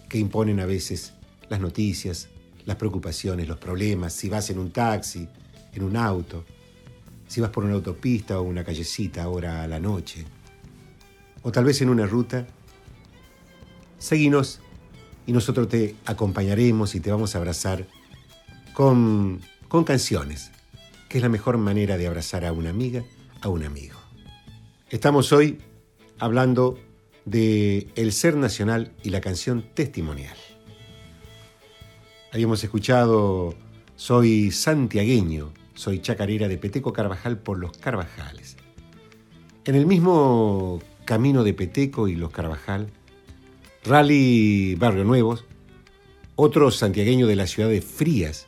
que 0.07 0.17
imponen 0.17 0.61
a 0.61 0.65
veces 0.65 1.11
las 1.49 1.59
noticias, 1.59 2.29
las 2.65 2.77
preocupaciones, 2.77 3.49
los 3.49 3.57
problemas, 3.57 4.13
si 4.13 4.29
vas 4.29 4.49
en 4.49 4.59
un 4.59 4.71
taxi, 4.71 5.27
en 5.73 5.83
un 5.83 5.97
auto, 5.97 6.45
si 7.27 7.41
vas 7.41 7.49
por 7.49 7.65
una 7.65 7.73
autopista 7.73 8.39
o 8.39 8.43
una 8.43 8.63
callecita 8.63 9.23
ahora 9.23 9.61
a 9.61 9.67
la 9.67 9.81
noche, 9.81 10.23
o 11.41 11.51
tal 11.51 11.65
vez 11.65 11.81
en 11.81 11.89
una 11.89 12.05
ruta 12.05 12.47
Seguinos 14.03 14.59
y 15.25 15.31
nosotros 15.31 15.69
te 15.69 15.95
acompañaremos 16.05 16.93
y 16.93 16.99
te 16.99 17.09
vamos 17.09 17.35
a 17.35 17.37
abrazar 17.37 17.87
con, 18.73 19.39
con 19.69 19.85
canciones, 19.85 20.51
que 21.07 21.19
es 21.19 21.21
la 21.21 21.29
mejor 21.29 21.57
manera 21.57 21.95
de 21.95 22.05
abrazar 22.05 22.43
a 22.43 22.51
una 22.51 22.69
amiga, 22.69 23.05
a 23.39 23.47
un 23.47 23.63
amigo. 23.63 23.97
Estamos 24.89 25.31
hoy 25.31 25.59
hablando 26.19 26.77
de 27.23 27.87
el 27.95 28.11
ser 28.11 28.35
nacional 28.35 28.91
y 29.03 29.09
la 29.11 29.21
canción 29.21 29.63
testimonial. 29.73 30.35
Habíamos 32.33 32.61
escuchado 32.61 33.55
Soy 33.95 34.51
santiagueño, 34.51 35.53
soy 35.75 35.99
chacarera 35.99 36.49
de 36.49 36.57
Peteco 36.57 36.91
Carvajal 36.91 37.37
por 37.37 37.57
los 37.57 37.77
Carvajales. 37.77 38.57
En 39.63 39.75
el 39.75 39.85
mismo 39.85 40.81
camino 41.05 41.45
de 41.45 41.53
Peteco 41.53 42.09
y 42.09 42.17
los 42.17 42.31
Carvajal, 42.31 42.91
Rally 43.85 44.75
Barrio 44.75 45.03
Nuevos, 45.03 45.43
otro 46.37 46.71
santiagueño 46.71 47.27
de 47.27 47.35
la 47.35 47.47
ciudad 47.47 47.67
de 47.67 47.81
Frías, 47.81 48.45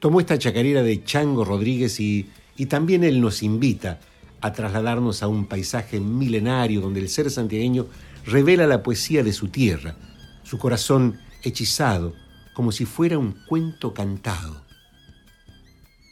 tomó 0.00 0.18
esta 0.18 0.36
chacarera 0.38 0.82
de 0.82 1.04
Chango 1.04 1.44
Rodríguez 1.44 2.00
y, 2.00 2.28
y 2.56 2.66
también 2.66 3.04
él 3.04 3.20
nos 3.20 3.44
invita 3.44 4.00
a 4.40 4.52
trasladarnos 4.52 5.22
a 5.22 5.28
un 5.28 5.46
paisaje 5.46 6.00
milenario 6.00 6.80
donde 6.80 6.98
el 6.98 7.08
ser 7.08 7.30
santiagueño 7.30 7.86
revela 8.26 8.66
la 8.66 8.82
poesía 8.82 9.22
de 9.22 9.32
su 9.32 9.48
tierra, 9.48 9.94
su 10.42 10.58
corazón 10.58 11.20
hechizado, 11.44 12.12
como 12.54 12.72
si 12.72 12.86
fuera 12.86 13.18
un 13.18 13.36
cuento 13.46 13.94
cantado. 13.94 14.62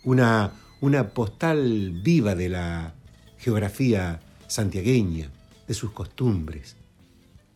Una, 0.05 0.53
una 0.81 1.09
postal 1.09 1.91
viva 2.03 2.37
de 2.37 2.49
la 2.49 2.95
geografía 3.39 4.21
santiagueña, 4.47 5.29
de 5.67 5.75
sus 5.75 5.91
costumbres, 5.91 6.77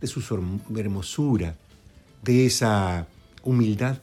de 0.00 0.06
su 0.06 0.20
hermosura, 0.76 1.56
de 2.22 2.46
esa 2.46 3.06
humildad 3.42 3.98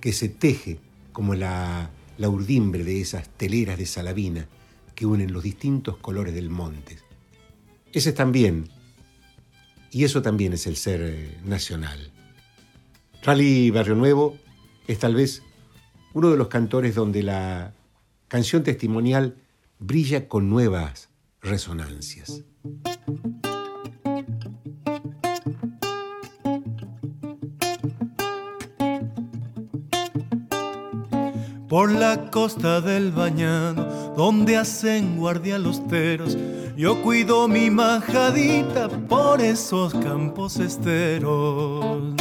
que 0.00 0.12
se 0.12 0.28
teje 0.28 0.78
como 1.12 1.34
la, 1.34 1.90
la 2.18 2.28
urdimbre 2.28 2.84
de 2.84 3.00
esas 3.00 3.28
teleras 3.28 3.78
de 3.78 3.86
Salavina 3.86 4.46
que 4.94 5.06
unen 5.06 5.32
los 5.32 5.42
distintos 5.42 5.96
colores 5.96 6.34
del 6.34 6.50
monte. 6.50 6.98
Ese 7.92 8.10
es 8.10 8.14
también, 8.14 8.68
y 9.90 10.04
eso 10.04 10.22
también 10.22 10.52
es 10.52 10.66
el 10.66 10.76
ser 10.76 11.00
eh, 11.02 11.38
nacional. 11.44 12.12
Rally 13.22 13.70
Barrio 13.70 13.94
Nuevo 13.94 14.36
es 14.86 14.98
tal 14.98 15.14
vez 15.14 15.42
uno 16.12 16.30
de 16.30 16.36
los 16.36 16.48
cantores 16.48 16.94
donde 16.94 17.22
la 17.22 17.72
canción 18.28 18.62
testimonial 18.62 19.36
brilla 19.78 20.28
con 20.28 20.50
nuevas 20.50 21.08
resonancias. 21.40 22.42
Por 31.74 31.90
la 31.90 32.30
costa 32.30 32.80
del 32.80 33.10
bañado, 33.10 34.14
donde 34.16 34.56
hacen 34.56 35.16
guardia 35.16 35.58
los 35.58 35.84
teros. 35.88 36.38
Yo 36.76 37.02
cuido 37.02 37.48
mi 37.48 37.68
majadita 37.68 38.88
por 38.88 39.40
esos 39.40 39.92
campos 39.92 40.60
esteros. 40.60 42.14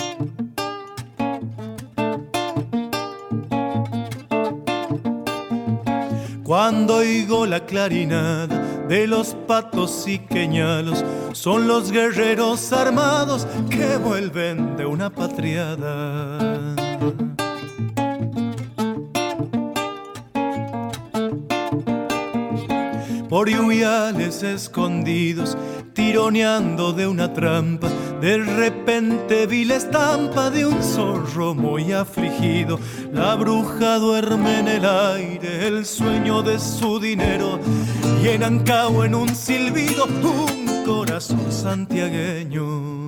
Cuando 6.42 6.96
oigo 6.96 7.46
la 7.46 7.64
clarinada 7.64 8.60
de 8.90 9.06
los 9.06 9.36
patos 9.46 10.08
y 10.08 10.18
queñalos, 10.18 11.06
son 11.34 11.68
los 11.68 11.92
guerreros 11.92 12.74
armados 12.74 13.46
que 13.70 13.98
vuelven 13.98 14.76
de 14.78 14.88
una 14.88 15.12
patriada. 15.12 16.74
Por 23.34 23.50
lluviales 23.50 24.44
escondidos, 24.44 25.58
tironeando 25.94 26.94
de 26.94 27.08
una 27.08 27.34
trampa. 27.34 27.90
De 28.22 28.38
repente 28.38 29.48
vi 29.48 29.66
la 29.66 29.78
estampa 29.78 30.52
de 30.52 30.68
un 30.68 30.84
zorro 30.84 31.56
muy 31.56 31.94
afligido. 31.94 32.80
La 33.12 33.34
bruja 33.34 33.98
duerme 33.98 34.60
en 34.60 34.68
el 34.68 34.86
aire, 34.86 35.68
el 35.68 35.84
sueño 35.84 36.44
de 36.44 36.60
su 36.60 37.00
dinero. 37.00 37.60
Y 38.24 38.28
en 38.28 38.44
en 38.44 39.16
un 39.16 39.36
silbido, 39.36 40.06
un 40.06 40.84
corazón 40.86 41.52
santiagueño. 41.52 43.03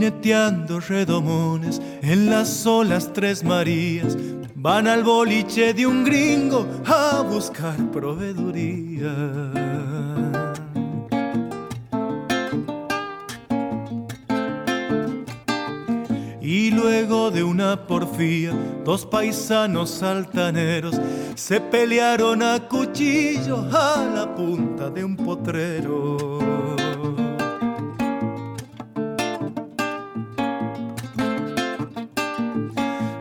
Jineteando 0.00 0.80
redomones 0.80 1.78
en 2.00 2.30
las 2.30 2.66
olas 2.66 3.12
tres 3.12 3.44
Marías, 3.44 4.16
van 4.54 4.86
al 4.86 5.04
boliche 5.04 5.74
de 5.74 5.86
un 5.86 6.04
gringo 6.04 6.66
a 6.86 7.20
buscar 7.20 7.76
proveeduría. 7.90 9.12
Y 16.40 16.70
luego 16.70 17.30
de 17.30 17.42
una 17.44 17.86
porfía, 17.86 18.54
dos 18.82 19.04
paisanos 19.04 20.02
altaneros 20.02 20.98
se 21.34 21.60
pelearon 21.60 22.42
a 22.42 22.58
cuchillo 22.66 23.68
a 23.70 24.10
la 24.14 24.34
punta 24.34 24.88
de 24.88 25.04
un 25.04 25.14
potrero. 25.14 26.39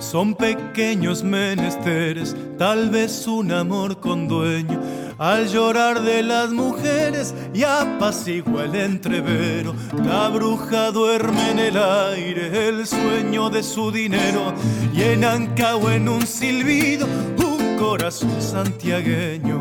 Son 0.09 0.33
pequeños 0.33 1.23
menesteres, 1.23 2.35
tal 2.57 2.89
vez 2.89 3.27
un 3.27 3.51
amor 3.51 3.99
con 3.99 4.27
dueño. 4.27 4.81
Al 5.19 5.47
llorar 5.49 6.01
de 6.01 6.23
las 6.23 6.49
mujeres 6.49 7.35
y 7.53 7.61
apacigua 7.61 8.65
el 8.65 8.73
entrevero. 8.73 9.75
La 10.03 10.29
bruja 10.29 10.89
duerme 10.89 11.51
en 11.51 11.59
el 11.59 11.77
aire 11.77 12.69
el 12.69 12.87
sueño 12.87 13.51
de 13.51 13.61
su 13.61 13.91
dinero. 13.91 14.51
Y 14.95 15.03
en 15.03 15.25
Ancao 15.25 15.91
en 15.91 16.09
un 16.09 16.25
silbido 16.25 17.05
un 17.37 17.77
corazón 17.77 18.41
santiagueño. 18.41 19.59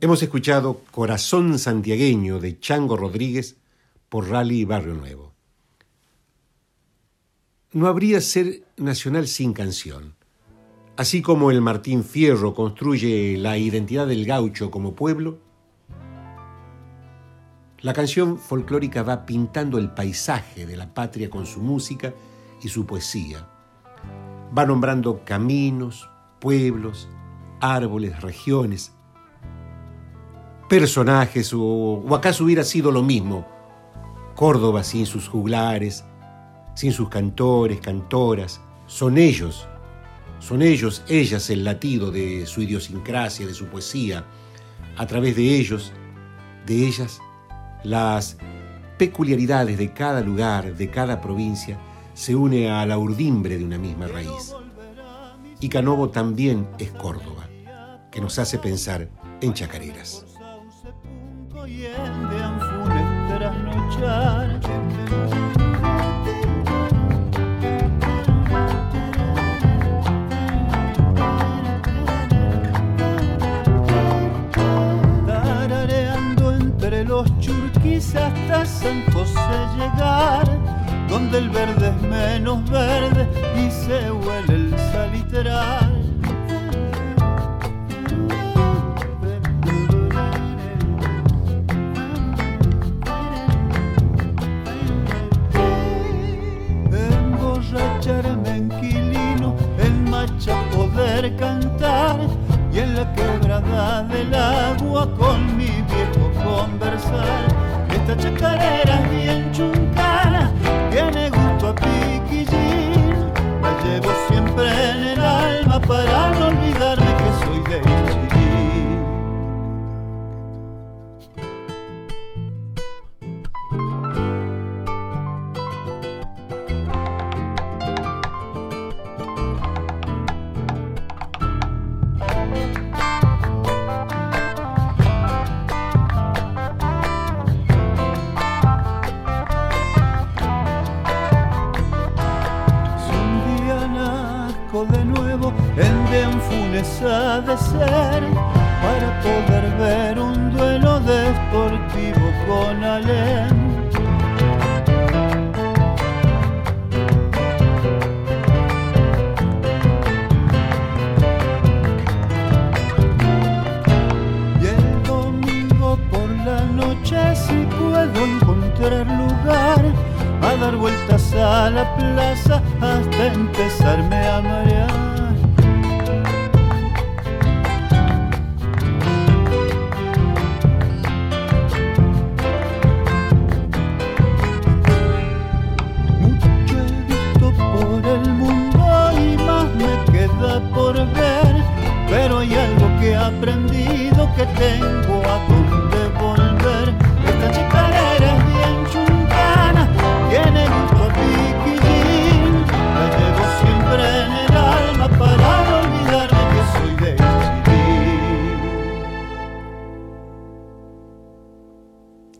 Hemos 0.00 0.20
escuchado 0.20 0.80
Corazón 0.90 1.60
Santiagueño 1.60 2.40
de 2.40 2.58
Chango 2.58 2.96
Rodríguez 2.96 3.54
por 4.08 4.28
Rally 4.28 4.64
Barrio 4.64 4.94
Nuevo 4.94 5.31
no 7.72 7.86
habría 7.86 8.20
ser 8.20 8.64
nacional 8.76 9.26
sin 9.26 9.54
canción. 9.54 10.14
Así 10.96 11.22
como 11.22 11.50
el 11.50 11.62
Martín 11.62 12.04
Fierro 12.04 12.54
construye 12.54 13.38
la 13.38 13.56
identidad 13.56 14.06
del 14.06 14.26
gaucho 14.26 14.70
como 14.70 14.94
pueblo, 14.94 15.38
la 17.80 17.94
canción 17.94 18.38
folclórica 18.38 19.02
va 19.02 19.24
pintando 19.24 19.78
el 19.78 19.90
paisaje 19.90 20.66
de 20.66 20.76
la 20.76 20.92
patria 20.92 21.30
con 21.30 21.46
su 21.46 21.60
música 21.60 22.12
y 22.62 22.68
su 22.68 22.86
poesía. 22.86 23.48
Va 24.56 24.66
nombrando 24.66 25.24
caminos, 25.24 26.08
pueblos, 26.40 27.08
árboles, 27.60 28.20
regiones, 28.20 28.92
personajes 30.68 31.52
o, 31.54 31.60
o 31.60 32.14
acaso 32.14 32.44
hubiera 32.44 32.64
sido 32.64 32.92
lo 32.92 33.02
mismo. 33.02 33.46
Córdoba 34.36 34.84
sin 34.84 35.06
sus 35.06 35.26
juglares, 35.26 36.04
sin 36.74 36.92
sus 36.92 37.08
cantores, 37.08 37.80
cantoras. 37.80 38.60
Son 38.86 39.18
ellos, 39.18 39.66
son 40.38 40.62
ellos, 40.62 41.04
ellas 41.08 41.50
el 41.50 41.64
latido 41.64 42.10
de 42.10 42.46
su 42.46 42.62
idiosincrasia, 42.62 43.46
de 43.46 43.54
su 43.54 43.66
poesía. 43.66 44.24
A 44.96 45.06
través 45.06 45.36
de 45.36 45.56
ellos, 45.56 45.92
de 46.66 46.86
ellas, 46.86 47.20
las 47.84 48.36
peculiaridades 48.98 49.78
de 49.78 49.92
cada 49.92 50.20
lugar, 50.20 50.76
de 50.76 50.90
cada 50.90 51.20
provincia, 51.20 51.78
se 52.14 52.34
une 52.34 52.70
a 52.70 52.84
la 52.86 52.98
urdimbre 52.98 53.56
de 53.58 53.64
una 53.64 53.78
misma 53.78 54.06
raíz. 54.06 54.54
Y 55.60 55.68
Canovo 55.68 56.10
también 56.10 56.68
es 56.78 56.90
Córdoba, 56.92 57.48
que 58.10 58.20
nos 58.20 58.38
hace 58.38 58.58
pensar 58.58 59.08
en 59.40 59.54
chacareras. 59.54 60.26
Churquis 78.02 78.14
hasta 78.14 78.66
San 78.66 79.04
José 79.12 79.34
llegar, 79.76 80.46
donde 81.08 81.38
el 81.38 81.50
verde 81.50 81.88
es 81.88 82.02
menos 82.02 82.68
verde 82.68 83.28
y 83.56 83.70
se 83.70 84.10
huele 84.10 84.54
el 84.54 84.78
salitral. 84.92 85.91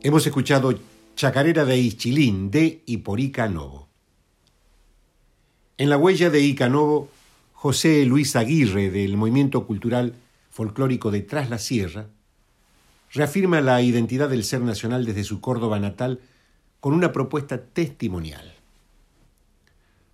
Hemos 0.04 0.26
escuchado 0.26 0.78
Chacarera 1.14 1.64
de 1.64 1.78
Ichilín 1.78 2.50
de 2.50 2.82
y 2.84 2.98
por 2.98 3.20
Ica 3.20 3.48
Novo. 3.48 3.88
En 5.78 5.88
la 5.88 5.96
huella 5.96 6.28
de 6.28 6.40
Ica 6.40 6.68
Novo, 6.68 7.08
José 7.52 8.04
Luis 8.04 8.34
Aguirre 8.34 8.90
del 8.90 9.16
movimiento 9.16 9.64
cultural 9.64 10.16
folclórico 10.50 11.12
de 11.12 11.22
Tras 11.22 11.48
la 11.48 11.58
Sierra, 11.58 12.08
reafirma 13.12 13.60
la 13.60 13.82
identidad 13.82 14.28
del 14.28 14.44
ser 14.44 14.62
nacional 14.62 15.04
desde 15.04 15.24
su 15.24 15.40
Córdoba 15.40 15.78
natal 15.78 16.20
con 16.80 16.94
una 16.94 17.12
propuesta 17.12 17.62
testimonial. 17.62 18.54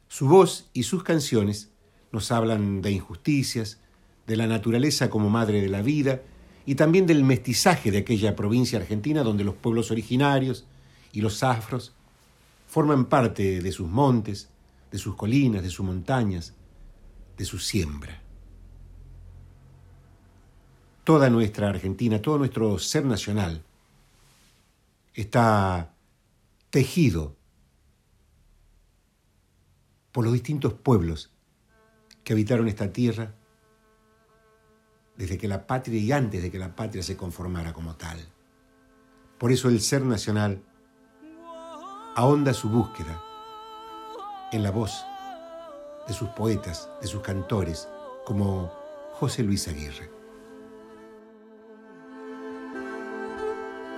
Su 0.08 0.28
voz 0.28 0.68
y 0.72 0.82
sus 0.82 1.02
canciones 1.02 1.70
nos 2.12 2.32
hablan 2.32 2.82
de 2.82 2.90
injusticias, 2.90 3.78
de 4.26 4.36
la 4.36 4.46
naturaleza 4.46 5.10
como 5.10 5.30
madre 5.30 5.60
de 5.60 5.68
la 5.68 5.82
vida 5.82 6.22
y 6.66 6.74
también 6.74 7.06
del 7.06 7.24
mestizaje 7.24 7.90
de 7.90 7.98
aquella 7.98 8.36
provincia 8.36 8.78
argentina 8.78 9.22
donde 9.22 9.44
los 9.44 9.54
pueblos 9.54 9.90
originarios 9.90 10.66
y 11.12 11.20
los 11.20 11.42
afros 11.42 11.94
forman 12.66 13.06
parte 13.06 13.62
de 13.62 13.72
sus 13.72 13.88
montes, 13.88 14.50
de 14.90 14.98
sus 14.98 15.14
colinas, 15.14 15.62
de 15.62 15.70
sus 15.70 15.86
montañas, 15.86 16.54
de 17.36 17.44
su 17.44 17.58
siembra. 17.58 18.22
Toda 21.08 21.30
nuestra 21.30 21.70
Argentina, 21.70 22.20
todo 22.20 22.36
nuestro 22.36 22.78
ser 22.78 23.06
nacional 23.06 23.62
está 25.14 25.94
tejido 26.68 27.34
por 30.12 30.24
los 30.24 30.34
distintos 30.34 30.74
pueblos 30.74 31.30
que 32.22 32.34
habitaron 32.34 32.68
esta 32.68 32.92
tierra 32.92 33.32
desde 35.16 35.38
que 35.38 35.48
la 35.48 35.66
patria 35.66 35.98
y 35.98 36.12
antes 36.12 36.42
de 36.42 36.50
que 36.50 36.58
la 36.58 36.76
patria 36.76 37.02
se 37.02 37.16
conformara 37.16 37.72
como 37.72 37.96
tal. 37.96 38.18
Por 39.38 39.50
eso 39.50 39.70
el 39.70 39.80
ser 39.80 40.02
nacional 40.02 40.62
ahonda 42.16 42.52
su 42.52 42.68
búsqueda 42.68 43.24
en 44.52 44.62
la 44.62 44.72
voz 44.72 45.06
de 46.06 46.12
sus 46.12 46.28
poetas, 46.28 46.90
de 47.00 47.06
sus 47.06 47.22
cantores, 47.22 47.88
como 48.26 48.70
José 49.14 49.42
Luis 49.42 49.68
Aguirre. 49.68 50.17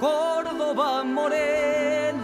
Córdoba 0.01 1.05
morena, 1.05 2.19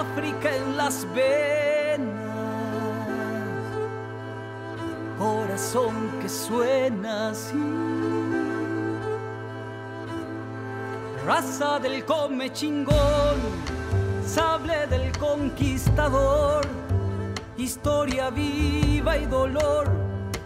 África 0.00 0.54
en 0.54 0.76
las 0.76 1.06
venas. 1.12 2.14
Corazón 5.18 5.94
que 6.20 6.28
suena 6.28 7.30
así. 7.30 7.58
Raza 11.26 11.80
del 11.80 12.04
come 12.04 12.52
chingón, 12.52 13.38
sable 14.24 14.86
del 14.86 15.10
conquistador, 15.18 16.64
historia 17.56 18.30
viva 18.30 19.16
y 19.16 19.26
dolor, 19.26 19.88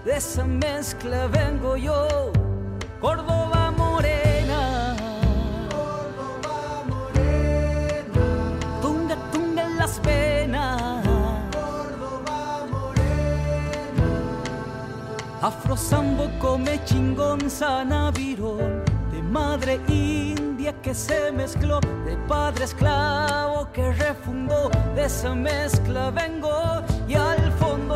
de 0.05 0.17
esa 0.17 0.45
mezcla 0.45 1.27
vengo 1.27 1.77
yo, 1.77 2.31
Córdoba 3.01 3.71
morena. 3.77 4.97
Córdoba 5.71 6.83
morena. 6.89 8.25
Tunga, 8.83 9.17
tunga 9.33 9.63
en 9.65 9.79
las 9.79 10.03
venas. 10.03 11.05
Afrosambo 15.41 16.29
come 16.41 16.81
chingón 16.85 17.49
sanavirón 17.49 18.83
de 19.13 19.23
madre 19.23 19.81
india 19.87 20.75
que 20.83 20.93
se 20.93 21.31
mezcló, 21.31 21.79
de 22.05 22.17
padre 22.27 22.65
esclavo 22.65 23.71
que 23.73 23.93
refundó, 23.93 24.69
de 24.97 25.05
esa 25.05 25.35
mezcla 25.37 26.11
vengo 26.11 26.83
y 27.07 27.15
al 27.15 27.38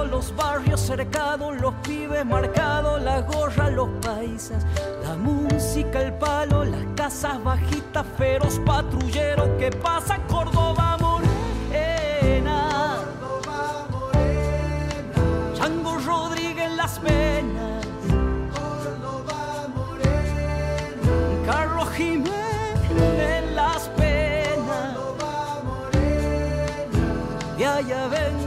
los 0.06 0.34
barrios 0.34 0.80
cercados, 0.80 1.60
los 1.60 1.74
pibes 1.82 2.24
marcados, 2.24 3.00
la 3.02 3.20
gorra, 3.20 3.70
los 3.70 3.88
paisas, 4.00 4.64
la 5.02 5.14
música, 5.16 6.00
el 6.00 6.12
palo, 6.14 6.64
las 6.64 6.84
casas 6.96 7.42
bajitas, 7.42 8.06
feroz 8.16 8.58
patrullero 8.64 9.56
que 9.58 9.70
pasa 9.70 10.18
Córdoba 10.28 10.96
morena. 10.98 12.96
Córdoba 13.20 13.86
morena. 13.90 15.54
Chango 15.54 15.98
Rodríguez 15.98 16.70
las 16.72 17.00
venas. 17.02 17.86
Córdoba 18.52 19.68
morena. 19.74 21.46
Carlos 21.46 21.88
Jiménez 21.96 23.52
las 23.54 23.88
penas. 23.90 24.94
Córdoba 24.96 25.62
morena. 25.64 27.56
De 27.56 27.66
allá 27.66 28.08
vengo 28.08 28.41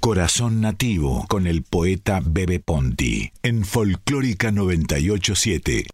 Corazón 0.00 0.62
Nativo 0.62 1.26
con 1.28 1.46
el 1.46 1.62
poeta 1.62 2.22
Bebe 2.24 2.58
Ponti 2.58 3.32
en 3.42 3.66
Folclórica 3.66 4.50
987. 4.50 5.84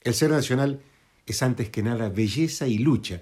El 0.00 0.14
ser 0.14 0.30
nacional 0.30 0.80
es 1.26 1.42
antes 1.42 1.68
que 1.68 1.82
nada 1.82 2.08
belleza 2.08 2.66
y 2.66 2.78
lucha, 2.78 3.20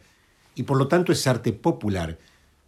y 0.54 0.62
por 0.62 0.78
lo 0.78 0.86
tanto 0.86 1.10
es 1.10 1.26
arte 1.26 1.52
popular, 1.52 2.20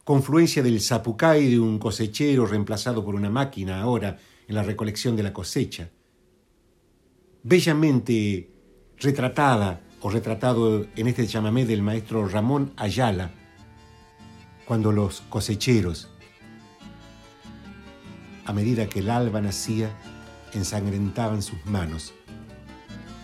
confluencia 0.02 0.64
del 0.64 0.80
zapucay 0.80 1.48
de 1.48 1.60
un 1.60 1.78
cosechero 1.78 2.44
reemplazado 2.44 3.04
por 3.04 3.14
una 3.14 3.30
máquina 3.30 3.80
ahora 3.80 4.18
en 4.48 4.56
la 4.56 4.64
recolección 4.64 5.14
de 5.14 5.22
la 5.22 5.32
cosecha. 5.32 5.90
Bellamente 7.44 8.50
retratada 8.98 9.80
o 10.00 10.10
retratado 10.10 10.84
en 10.96 11.06
este 11.06 11.28
chamamé 11.28 11.66
del 11.66 11.82
maestro 11.82 12.26
Ramón 12.26 12.72
Ayala, 12.76 13.30
cuando 14.66 14.90
los 14.90 15.20
cosecheros, 15.30 16.10
a 18.46 18.52
medida 18.52 18.88
que 18.88 19.00
el 19.00 19.10
alba 19.10 19.40
nacía, 19.40 19.90
ensangrentaban 20.52 21.42
sus 21.42 21.64
manos, 21.66 22.14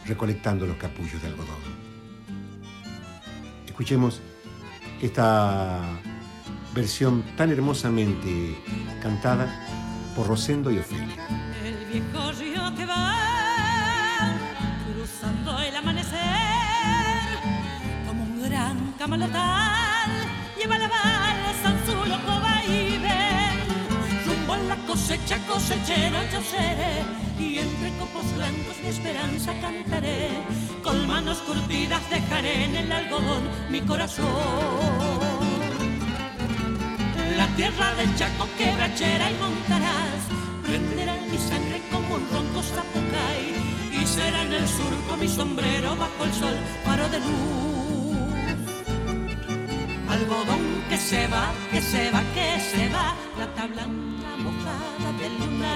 recolectando 0.07 0.67
los 0.67 0.77
capullos 0.77 1.23
de 1.23 1.29
algodón. 1.29 1.57
Escuchemos 3.67 4.21
esta 5.01 5.81
versión 6.75 7.23
tan 7.37 7.51
hermosamente 7.51 8.57
cantada 9.03 9.47
por 10.17 10.27
Rosendo 10.27 10.71
y 10.71 10.79
Ofelia. 10.79 11.02
Copos 28.13 28.35
blancos 28.37 28.77
mi 28.83 28.89
esperanza 28.89 29.53
cantaré. 29.61 30.31
Con 30.83 31.07
manos 31.07 31.39
curtidas 31.39 32.03
dejaré 32.11 32.65
en 32.65 32.77
el 32.77 32.93
algodón 32.93 33.43
mi 33.71 33.81
corazón. 33.81 34.27
La 37.37 37.47
tierra 37.57 37.95
del 37.95 38.15
Chaco 38.17 38.49
quebrachera 38.59 39.31
y 39.31 39.35
montarás. 39.35 40.23
Prenderá 40.67 41.17
en 41.17 41.31
mi 41.31 41.39
sangre 41.39 41.83
como 41.91 42.15
un 42.15 42.29
ronco 42.31 42.63
zapucay 42.63 44.01
y 44.01 44.07
será 44.07 44.43
en 44.43 44.53
el 44.53 44.69
surco 44.69 45.17
mi 45.19 45.29
sombrero 45.29 45.97
bajo 45.97 46.25
el 46.25 46.33
sol 46.33 46.57
faro 46.85 47.09
de 47.09 47.19
luz. 47.21 48.17
Algodón 50.09 50.85
que 50.89 50.99
se 50.99 51.27
va, 51.29 51.53
que 51.71 51.81
se 51.81 52.11
va, 52.11 52.23
que 52.35 52.61
se 52.61 52.89
va 52.89 53.15
la 53.39 53.47
blanca 53.47 53.87
mojada 54.39 55.12
de 55.12 55.12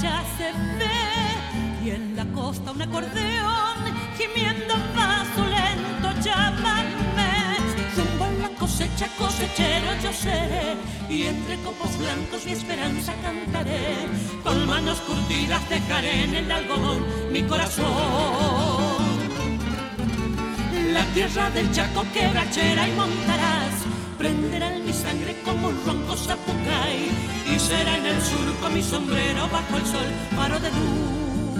Ya 0.00 0.22
se 0.36 0.52
ve, 0.78 1.84
y 1.84 1.90
en 1.90 2.16
la 2.16 2.24
costa 2.26 2.72
un 2.72 2.82
acordeón 2.82 3.78
gimiendo 4.18 4.74
paso 4.94 5.44
lento, 5.46 6.20
llámame. 6.22 7.56
Rumbo 7.96 8.24
a 8.24 8.30
la 8.42 8.48
cosecha, 8.58 9.06
cosechero 9.18 9.86
yo 10.02 10.12
seré, 10.12 10.76
y 11.08 11.22
entre 11.24 11.56
copos 11.58 11.96
blancos 11.98 12.44
mi 12.44 12.52
esperanza 12.52 13.12
cantaré. 13.22 14.08
Con 14.42 14.66
manos 14.66 15.00
curtidas 15.00 15.68
dejaré 15.68 16.24
en 16.24 16.34
el 16.34 16.50
algodón 16.50 17.04
mi 17.32 17.42
corazón. 17.42 17.84
La 20.92 21.04
tierra 21.06 21.50
del 21.50 21.70
Chaco 21.72 22.04
quebrachera 22.12 22.88
y 22.88 22.92
montarás 22.92 23.63
prenderá 24.24 24.74
en 24.74 24.86
mi 24.86 24.92
sangre 24.92 25.36
como 25.44 25.68
un 25.68 25.76
ronco 25.84 26.16
zapucay 26.16 26.98
y 27.54 27.58
será 27.58 27.98
en 27.98 28.06
el 28.06 28.20
surco 28.22 28.70
mi 28.70 28.82
sombrero 28.82 29.42
bajo 29.52 29.76
el 29.76 29.84
sol, 29.84 30.08
paro 30.34 30.58
de 30.60 30.70
luz. 30.70 31.58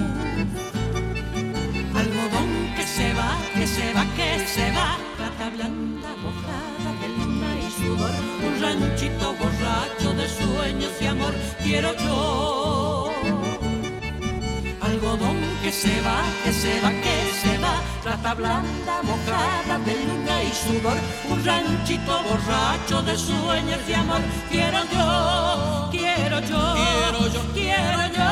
Algodón 2.00 2.50
que 2.74 2.84
se 2.96 3.12
va, 3.12 3.36
que 3.54 3.66
se 3.66 3.92
va, 3.92 4.04
que 4.16 4.30
se 4.54 4.66
va, 4.76 4.96
plata 5.18 5.50
blanda 5.54 6.10
mojada 6.24 6.90
de 7.00 7.08
luna 7.18 7.50
y 7.66 7.70
sudor, 7.78 8.14
un 8.46 8.54
ranchito 8.62 9.26
borracho 9.40 10.08
de 10.20 10.26
sueños 10.26 10.92
y 11.02 11.06
amor, 11.06 11.34
quiero 11.62 11.94
yo 11.98 13.03
algodón 14.94 15.36
que 15.62 15.72
se 15.72 16.00
va, 16.02 16.22
que 16.44 16.52
se 16.52 16.80
va, 16.80 16.90
que 16.90 17.16
se 17.42 17.58
va, 17.58 17.74
plata 18.02 18.34
blanda 18.34 19.02
mojada 19.02 19.78
de 19.78 19.94
luna 20.06 20.42
y 20.42 20.52
sudor, 20.52 20.98
un 21.30 21.44
ranchito 21.44 22.22
borracho 22.22 23.02
de 23.02 23.16
sueños 23.16 23.80
y 23.88 23.92
amor. 23.94 24.20
Quiero 24.50 24.78
yo, 24.92 25.88
quiero 25.90 26.40
yo, 26.40 26.74
quiero 26.74 27.28
yo, 27.34 27.40
quiero 27.52 28.00
yo. 28.16 28.24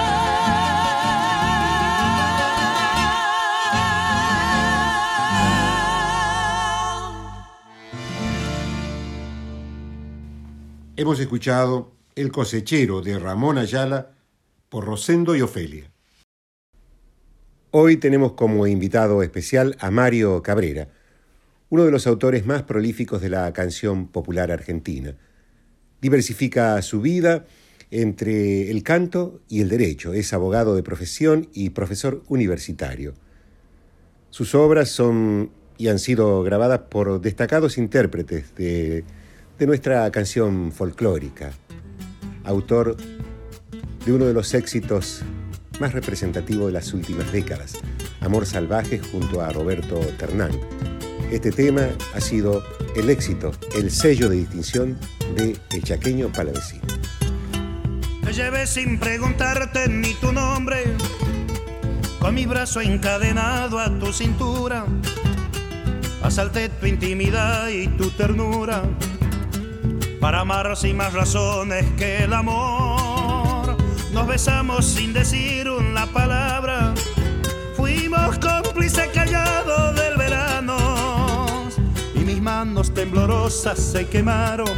Hemos 10.95 11.19
escuchado 11.19 11.93
El 12.15 12.31
cosechero 12.31 13.01
de 13.01 13.19
Ramón 13.19 13.59
Ayala 13.59 14.13
por 14.69 14.85
Rosendo 14.85 15.35
y 15.35 15.43
Ofelia. 15.43 15.92
Hoy 17.75 17.97
tenemos 17.97 18.33
como 18.33 18.67
invitado 18.67 19.23
especial 19.23 19.77
a 19.81 19.91
Mario 19.91 20.43
Cabrera, 20.43 20.89
uno 21.71 21.87
de 21.87 21.91
los 21.91 22.07
autores 22.07 22.45
más 22.45 22.65
prolíficos 22.65 23.23
de 23.23 23.31
la 23.31 23.51
canción 23.55 24.09
popular 24.09 24.53
argentina. 24.53 25.17
Diversifica 26.03 26.83
su 26.83 27.01
vida 27.01 27.47
entre 27.91 28.71
el 28.71 28.83
canto 28.83 29.41
y 29.49 29.63
el 29.63 29.71
derecho. 29.71 30.13
Es 30.13 30.35
abogado 30.35 30.77
de 30.77 30.83
profesión 30.83 31.49
y 31.55 31.71
profesor 31.71 32.23
universitario. 32.29 33.15
Sus 34.29 34.55
obras 34.55 34.91
son 34.91 35.51
y 35.79 35.89
han 35.89 35.99
sido 35.99 36.43
grabadas 36.43 36.81
por 36.91 37.23
destacados 37.23 37.79
intérpretes 37.79 38.55
de, 38.55 39.03
nuestra 39.61 40.11
canción 40.11 40.73
folclórica. 40.73 41.53
Autor 42.45 42.99
de 44.05 44.13
uno 44.13 44.27
de 44.27 44.35
los 44.35 44.53
éxitos 44.53 45.23
más 45.81 45.93
representativo 45.93 46.67
de 46.67 46.73
las 46.73 46.93
últimas 46.93 47.31
décadas, 47.33 47.75
Amor 48.21 48.47
Salvaje 48.47 48.99
junto 48.99 49.41
a 49.41 49.51
Roberto 49.51 49.99
Ternán. 50.19 50.53
Este 51.31 51.51
tema 51.51 51.89
ha 52.15 52.21
sido 52.21 52.63
el 52.95 53.09
éxito, 53.11 53.53
el 53.75 53.91
sello 53.91 54.29
de 54.29 54.37
distinción 54.37 54.99
de 55.37 55.57
El 55.71 55.83
Chaqueño 55.83 56.29
Palavecino. 56.29 56.83
Te 58.25 58.33
llevé 58.33 58.67
sin 58.67 58.99
preguntarte 58.99 59.89
ni 59.89 60.15
tu 60.15 60.33
nombre, 60.33 60.85
con 62.21 62.35
mi 62.35 62.47
brazo 62.47 62.81
encadenado 62.81 63.79
a 63.79 63.99
tu 63.99 64.13
cintura. 64.13 64.85
Asalté 66.23 66.69
tu 66.69 66.87
intimidad 66.87 67.69
y 67.69 67.89
tu 67.89 68.11
ternura 68.11 68.83
para 70.21 70.41
amar 70.41 70.77
sin 70.77 70.97
más 70.97 71.13
razones 71.13 71.85
que 71.97 72.25
el 72.25 72.33
amor. 72.33 72.92
Nos 74.13 74.27
besamos 74.27 74.85
sin 74.85 75.15
decir 75.15 75.71
una 75.71 76.07
palabra, 76.07 76.93
fuimos 77.75 78.39
cómplices 78.39 79.09
callados 79.09 79.97
del 79.97 80.19
verano 80.19 80.77
y 82.15 82.19
mis 82.19 82.41
manos 82.43 82.93
temblorosas 82.93 83.79
se 83.79 84.07
quemaron, 84.09 84.69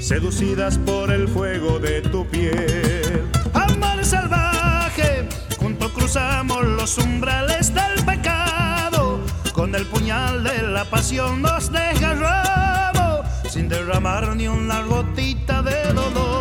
seducidas 0.00 0.78
por 0.78 1.10
el 1.10 1.28
fuego 1.28 1.78
de 1.78 2.00
tu 2.00 2.26
piel. 2.26 3.24
Amor 3.52 4.02
salvaje, 4.02 5.28
juntos 5.58 5.92
cruzamos 5.92 6.64
los 6.64 6.96
umbrales 6.96 7.74
del 7.74 8.02
pecado, 8.06 9.20
con 9.52 9.74
el 9.74 9.84
puñal 9.84 10.42
de 10.44 10.62
la 10.62 10.86
pasión 10.86 11.42
nos 11.42 11.70
desgarramos, 11.70 13.26
sin 13.50 13.68
derramar 13.68 14.34
ni 14.34 14.48
una 14.48 14.80
gotita 14.80 15.62
de 15.62 15.92
dolor. 15.92 16.37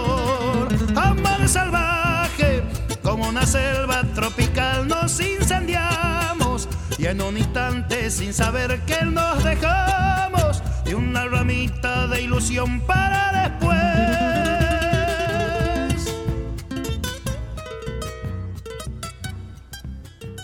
Salvaje, 1.47 2.61
como 3.01 3.29
una 3.29 3.45
selva 3.45 4.03
tropical 4.13 4.85
nos 4.85 5.17
incendiamos 5.21 6.67
y 6.97 7.05
en 7.05 7.21
un 7.21 7.37
instante 7.37 8.09
sin 8.11 8.33
saber 8.33 8.81
que 8.85 9.05
nos 9.05 9.41
dejamos 9.45 10.61
y 10.85 10.93
una 10.93 11.25
ramita 11.25 12.07
de 12.07 12.21
ilusión 12.23 12.81
para 12.81 13.49
después. 13.49 13.77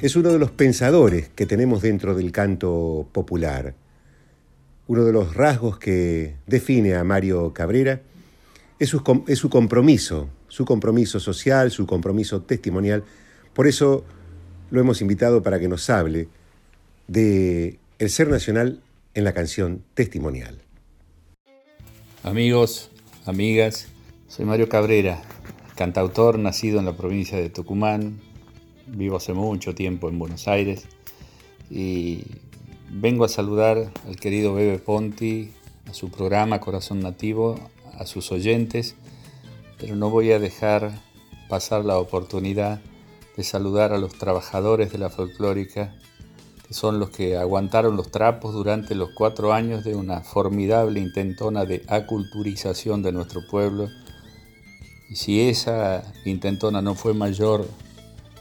Es 0.01 0.15
uno 0.15 0.29
de 0.29 0.39
los 0.39 0.51
pensadores 0.51 1.29
que 1.35 1.45
tenemos 1.45 1.81
dentro 1.81 2.15
del 2.15 2.31
canto 2.31 3.07
popular. 3.11 3.73
Uno 4.87 5.03
de 5.03 5.11
los 5.11 5.35
rasgos 5.35 5.79
que 5.79 6.35
define 6.47 6.95
a 6.95 7.03
Mario 7.03 7.53
Cabrera 7.53 7.99
es 8.79 8.89
su, 8.89 9.23
es 9.27 9.39
su 9.39 9.49
compromiso, 9.49 10.29
su 10.53 10.65
compromiso 10.65 11.19
social, 11.19 11.71
su 11.71 11.87
compromiso 11.87 12.43
testimonial. 12.43 13.03
Por 13.55 13.65
eso 13.65 14.03
lo 14.69 14.79
hemos 14.79 15.01
invitado 15.01 15.41
para 15.41 15.59
que 15.59 15.67
nos 15.67 15.89
hable 15.89 16.27
de 17.07 17.79
el 17.97 18.09
ser 18.11 18.27
nacional 18.27 18.79
en 19.15 19.23
la 19.23 19.33
canción 19.33 19.83
testimonial. 19.95 20.61
Amigos, 22.21 22.91
amigas, 23.25 23.87
soy 24.27 24.45
Mario 24.45 24.69
Cabrera, 24.69 25.23
cantautor 25.75 26.37
nacido 26.37 26.77
en 26.77 26.85
la 26.85 26.95
provincia 26.95 27.39
de 27.39 27.49
Tucumán, 27.49 28.21
vivo 28.85 29.17
hace 29.17 29.33
mucho 29.33 29.73
tiempo 29.73 30.07
en 30.07 30.19
Buenos 30.19 30.47
Aires 30.47 30.83
y 31.71 32.25
vengo 32.91 33.25
a 33.25 33.29
saludar 33.29 33.91
al 34.05 34.15
querido 34.17 34.53
Bebe 34.53 34.77
Ponti, 34.77 35.49
a 35.89 35.95
su 35.95 36.11
programa 36.11 36.59
Corazón 36.59 36.99
Nativo, 36.99 37.59
a 37.97 38.05
sus 38.05 38.31
oyentes, 38.31 38.95
pero 39.83 39.97
no 39.97 40.09
voy 40.09 40.31
a 40.31 40.39
dejar 40.39 40.97
pasar 41.49 41.83
la 41.83 41.97
oportunidad 41.97 42.79
de 43.35 43.43
saludar 43.43 43.91
a 43.91 43.97
los 43.97 44.13
trabajadores 44.13 44.93
de 44.93 44.97
la 44.97 45.09
folclórica, 45.09 45.93
que 46.65 46.73
son 46.73 47.01
los 47.01 47.09
que 47.09 47.35
aguantaron 47.35 47.97
los 47.97 48.09
trapos 48.09 48.53
durante 48.53 48.95
los 48.95 49.09
cuatro 49.09 49.51
años 49.51 49.83
de 49.83 49.93
una 49.93 50.21
formidable 50.21 51.01
intentona 51.01 51.65
de 51.65 51.83
aculturización 51.89 53.03
de 53.03 53.11
nuestro 53.11 53.45
pueblo. 53.45 53.89
Y 55.09 55.17
si 55.17 55.41
esa 55.41 56.13
intentona 56.23 56.81
no 56.81 56.95
fue 56.95 57.13
mayor 57.13 57.67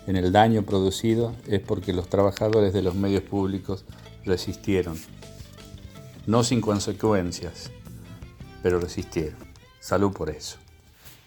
en 0.07 0.15
el 0.15 0.31
daño 0.31 0.63
producido, 0.63 1.35
es 1.49 1.59
porque 1.59 1.93
los 1.93 2.09
trabajadores 2.09 2.73
de 2.73 2.83
los 2.83 2.95
medios 2.95 3.25
públicos 3.25 3.85
resistieron. 4.25 4.97
No 6.25 6.45
sin 6.45 6.61
consecuencias, 6.61 7.73
pero 8.63 8.79
resistieron. 8.79 9.41
Salud 9.81 10.13
por 10.13 10.31
eso. 10.31 10.62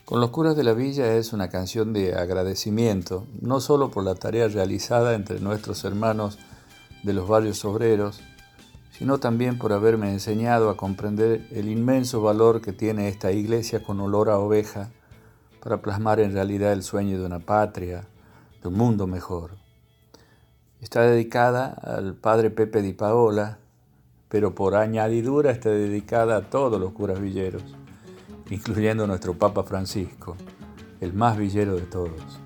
Con 0.05 0.19
los 0.19 0.29
curas 0.29 0.55
de 0.55 0.63
la 0.63 0.73
villa 0.73 1.15
es 1.15 1.33
una 1.33 1.49
canción 1.49 1.91
de 1.91 2.13
agradecimiento, 2.13 3.25
no 3.41 3.59
solo 3.59 3.89
por 3.89 4.03
la 4.03 4.13
tarea 4.13 4.47
realizada 4.47 5.15
entre 5.15 5.39
nuestros 5.39 5.83
hermanos 5.83 6.37
de 7.01 7.13
los 7.13 7.27
barrios 7.27 7.65
obreros, 7.65 8.21
sino 8.91 9.17
también 9.17 9.57
por 9.57 9.73
haberme 9.73 10.11
enseñado 10.11 10.69
a 10.69 10.77
comprender 10.77 11.47
el 11.49 11.69
inmenso 11.69 12.21
valor 12.21 12.61
que 12.61 12.71
tiene 12.71 13.07
esta 13.07 13.31
iglesia 13.31 13.81
con 13.81 13.99
olor 13.99 14.29
a 14.29 14.37
oveja 14.37 14.91
para 15.59 15.81
plasmar 15.81 16.19
en 16.19 16.33
realidad 16.33 16.71
el 16.71 16.83
sueño 16.83 17.17
de 17.19 17.25
una 17.25 17.39
patria, 17.39 18.05
de 18.61 18.67
un 18.67 18.75
mundo 18.75 19.07
mejor. 19.07 19.57
Está 20.81 21.01
dedicada 21.01 21.73
al 21.81 22.13
padre 22.13 22.51
Pepe 22.51 22.83
Di 22.83 22.93
Paola, 22.93 23.57
pero 24.29 24.53
por 24.53 24.75
añadidura 24.75 25.49
está 25.49 25.71
dedicada 25.71 26.37
a 26.37 26.41
todos 26.51 26.79
los 26.79 26.91
curas 26.91 27.19
villeros, 27.19 27.63
incluyendo 28.49 29.07
nuestro 29.07 29.33
Papa 29.33 29.63
Francisco, 29.63 30.35
el 31.01 31.13
más 31.13 31.37
villero 31.37 31.75
de 31.75 31.83
todos. 31.83 32.39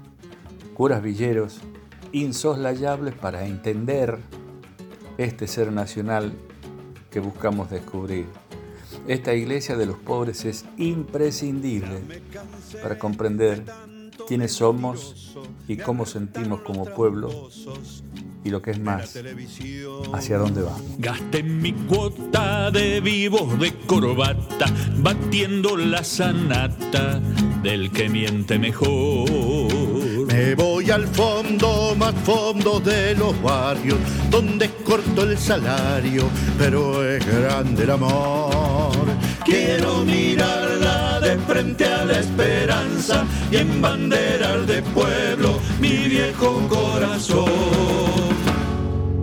Curas 0.74 1.02
villeros 1.02 1.60
insoslayables 2.12 3.14
para 3.14 3.46
entender 3.46 4.18
este 5.18 5.48
ser 5.48 5.72
nacional 5.72 6.34
que 7.12 7.20
buscamos 7.20 7.70
descubrir. 7.70 8.26
Esta 9.08 9.34
iglesia 9.34 9.76
de 9.76 9.86
los 9.86 9.98
pobres 9.98 10.46
es 10.46 10.66
imprescindible 10.78 12.22
para 12.82 12.98
comprender 12.98 13.64
quiénes 14.28 14.54
somos 14.54 15.36
y 15.68 15.78
cómo 15.78 16.06
sentimos 16.06 16.62
como 16.62 16.86
pueblo 16.86 17.50
y 18.44 18.50
lo 18.50 18.62
que 18.62 18.72
es 18.72 18.80
más, 18.80 19.20
hacia 20.14 20.38
dónde 20.38 20.62
vamos. 20.62 20.82
Gasté 20.98 21.44
mi 21.44 21.74
cuota 21.74 22.72
de 22.72 23.02
vivos 23.02 23.60
de 23.60 23.74
corbata, 23.86 24.68
batiendo 24.98 25.76
la 25.76 26.04
sanata 26.04 27.20
del 27.62 27.92
que 27.92 28.10
miente 28.10 28.58
mejor. 28.58 29.30
Me 30.28 30.56
voy 30.56 30.90
al 30.90 31.08
fondo, 31.08 31.96
más 31.98 32.16
fondo 32.24 32.80
de 32.80 33.16
los 33.16 33.40
barrios, 33.42 34.00
donde 34.30 34.66
es 34.66 34.72
corto 34.84 35.24
el 35.24 35.38
salario, 35.38 36.30
pero 36.58 37.08
es 37.08 37.26
grande 37.26 37.84
el 37.84 37.92
amor. 37.92 39.08
Quiero 39.50 40.04
mirarla 40.06 41.20
de 41.22 41.36
frente 41.40 41.84
a 41.84 42.06
la 42.06 42.20
esperanza 42.20 43.26
y 43.52 43.58
embanderar 43.58 44.64
de 44.68 44.84
pueblo 44.84 45.60
mi 45.80 46.08
viejo 46.08 46.62
corazón. 46.70 47.50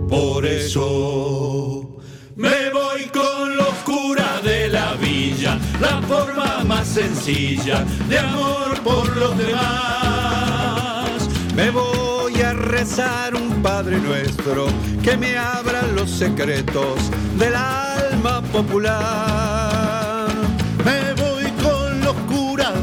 Por 0.09 0.45
eso 0.45 2.01
me 2.35 2.69
voy 2.71 3.05
con 3.05 3.55
los 3.55 3.73
curas 3.85 4.43
de 4.43 4.67
la 4.67 4.95
villa, 4.95 5.57
la 5.79 6.01
forma 6.01 6.61
más 6.65 6.87
sencilla 6.87 7.85
de 8.09 8.19
amor 8.19 8.81
por 8.83 9.15
los 9.15 9.37
demás. 9.37 11.29
Me 11.55 11.69
voy 11.69 12.41
a 12.41 12.51
rezar 12.51 13.33
un 13.33 13.63
Padre 13.63 13.97
Nuestro 13.99 14.67
que 15.01 15.15
me 15.15 15.37
abra 15.37 15.83
los 15.95 16.09
secretos 16.09 16.99
del 17.39 17.55
alma 17.55 18.41
popular. 18.51 19.76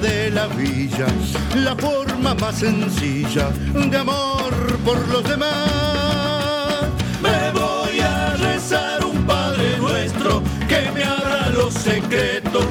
De 0.04 0.30
la 0.30 0.46
villa, 0.48 1.06
la 1.54 1.74
forma 1.74 2.34
más 2.34 2.56
sencilla 2.56 3.48
de 3.90 3.96
amor 3.96 4.52
por 4.84 4.98
los 5.08 5.24
demás. 5.24 6.82
Me 7.22 7.50
voy 7.58 8.00
a 8.00 8.36
rezar 8.36 9.02
un 9.02 9.24
Padre 9.24 9.78
Nuestro 9.78 10.42
que 10.68 10.90
me 10.94 11.04
abra 11.04 11.48
los 11.48 11.72
secretos 11.72 12.66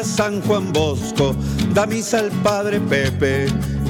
San 0.00 0.40
Juan 0.40 0.72
Bosco 0.72 1.36
da 1.74 1.86
misa 1.86 2.20
al 2.20 2.30
Padre 2.42 2.80
Pepe 2.80 3.46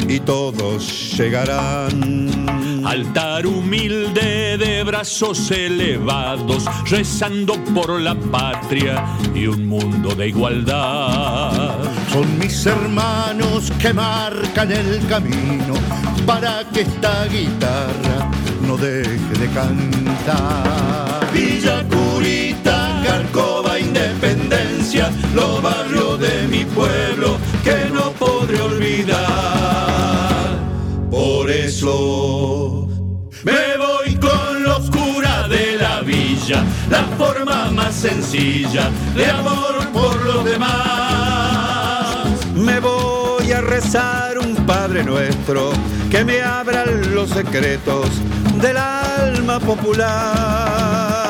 y 0.08 0.18
todos 0.18 1.16
llegarán. 1.16 2.82
Altar 2.84 3.46
humilde 3.46 4.58
de 4.58 4.82
brazos 4.82 5.50
elevados, 5.52 6.64
rezando 6.90 7.54
por 7.72 8.00
la 8.00 8.16
patria 8.16 9.04
y 9.32 9.46
un 9.46 9.68
mundo 9.68 10.14
de 10.16 10.28
igualdad. 10.28 11.78
Son 12.12 12.38
mis 12.38 12.66
hermanos 12.66 13.72
que 13.80 13.92
marcan 13.92 14.72
el 14.72 15.06
camino 15.06 15.74
para 16.26 16.64
que 16.72 16.80
esta 16.80 17.26
guitarra 17.26 18.30
no 18.66 18.76
deje 18.76 19.34
de 19.38 19.48
cantar. 19.54 21.32
Villa 21.32 21.84
Curita, 21.88 23.02
Garcova, 23.04 23.71
Independencia, 23.92 25.10
los 25.34 25.60
barrios 25.60 26.18
de 26.18 26.48
mi 26.48 26.64
pueblo 26.64 27.36
que 27.62 27.90
no 27.92 28.10
podré 28.12 28.58
olvidar. 28.58 29.18
Por 31.10 31.50
eso 31.50 32.88
me 33.42 33.76
voy 33.76 34.14
con 34.14 34.62
los 34.62 34.90
curas 34.90 35.46
de 35.50 35.76
la 35.76 36.00
villa, 36.00 36.64
la 36.88 37.02
forma 37.18 37.70
más 37.70 37.94
sencilla 37.94 38.88
de 39.14 39.26
amor 39.26 39.86
por 39.92 40.24
los 40.24 40.42
demás. 40.46 42.28
Me 42.54 42.80
voy 42.80 43.52
a 43.52 43.60
rezar 43.60 44.38
un 44.38 44.56
Padre 44.64 45.04
Nuestro 45.04 45.70
que 46.10 46.24
me 46.24 46.40
abra 46.40 46.86
los 46.86 47.28
secretos 47.28 48.08
del 48.58 48.78
alma 48.78 49.60
popular. 49.60 51.21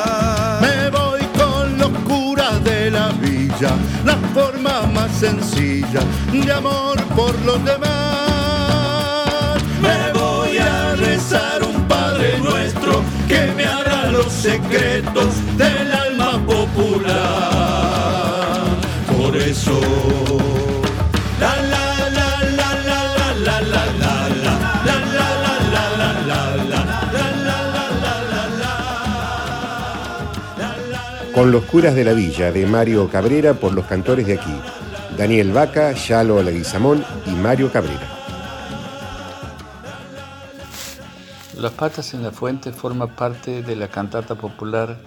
La 4.03 4.15
forma 4.33 4.81
más 4.93 5.11
sencilla 5.11 5.99
de 6.31 6.51
amor 6.51 7.01
por 7.15 7.39
los 7.45 7.63
demás. 7.63 7.91
Me 9.79 10.11
voy 10.19 10.57
a 10.57 10.95
rezar 10.95 11.61
un 11.63 11.83
Padre 11.87 12.39
Nuestro 12.39 13.03
que 13.27 13.53
me 13.55 13.65
abra 13.65 14.07
los 14.11 14.31
secretos 14.33 15.35
del 15.57 15.91
alma 15.91 16.43
popular. 16.45 17.11
Por 19.15 19.37
eso. 19.37 20.22
Con 31.33 31.51
los 31.51 31.65
curas 31.65 31.95
de 31.95 32.03
la 32.03 32.13
villa 32.13 32.51
de 32.51 32.67
Mario 32.67 33.09
Cabrera 33.09 33.55
por 33.55 33.73
los 33.73 33.85
cantores 33.85 34.27
de 34.27 34.33
aquí. 34.33 34.53
Daniel 35.17 35.51
Vaca, 35.51 35.91
Yalo 35.93 36.43
Leguizamón 36.43 37.03
y 37.25 37.31
Mario 37.31 37.71
Cabrera. 37.71 38.07
Las 41.57 41.71
patas 41.71 42.13
en 42.13 42.21
la 42.21 42.31
fuente 42.31 42.71
forma 42.71 43.07
parte 43.07 43.63
de 43.63 43.75
la 43.75 43.87
cantata 43.87 44.35
popular 44.35 44.99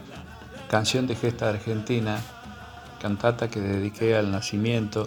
Canción 0.68 1.06
de 1.06 1.14
Gesta 1.14 1.48
Argentina, 1.48 2.20
cantata 3.00 3.48
que 3.48 3.60
dediqué 3.60 4.16
al 4.16 4.32
nacimiento 4.32 5.06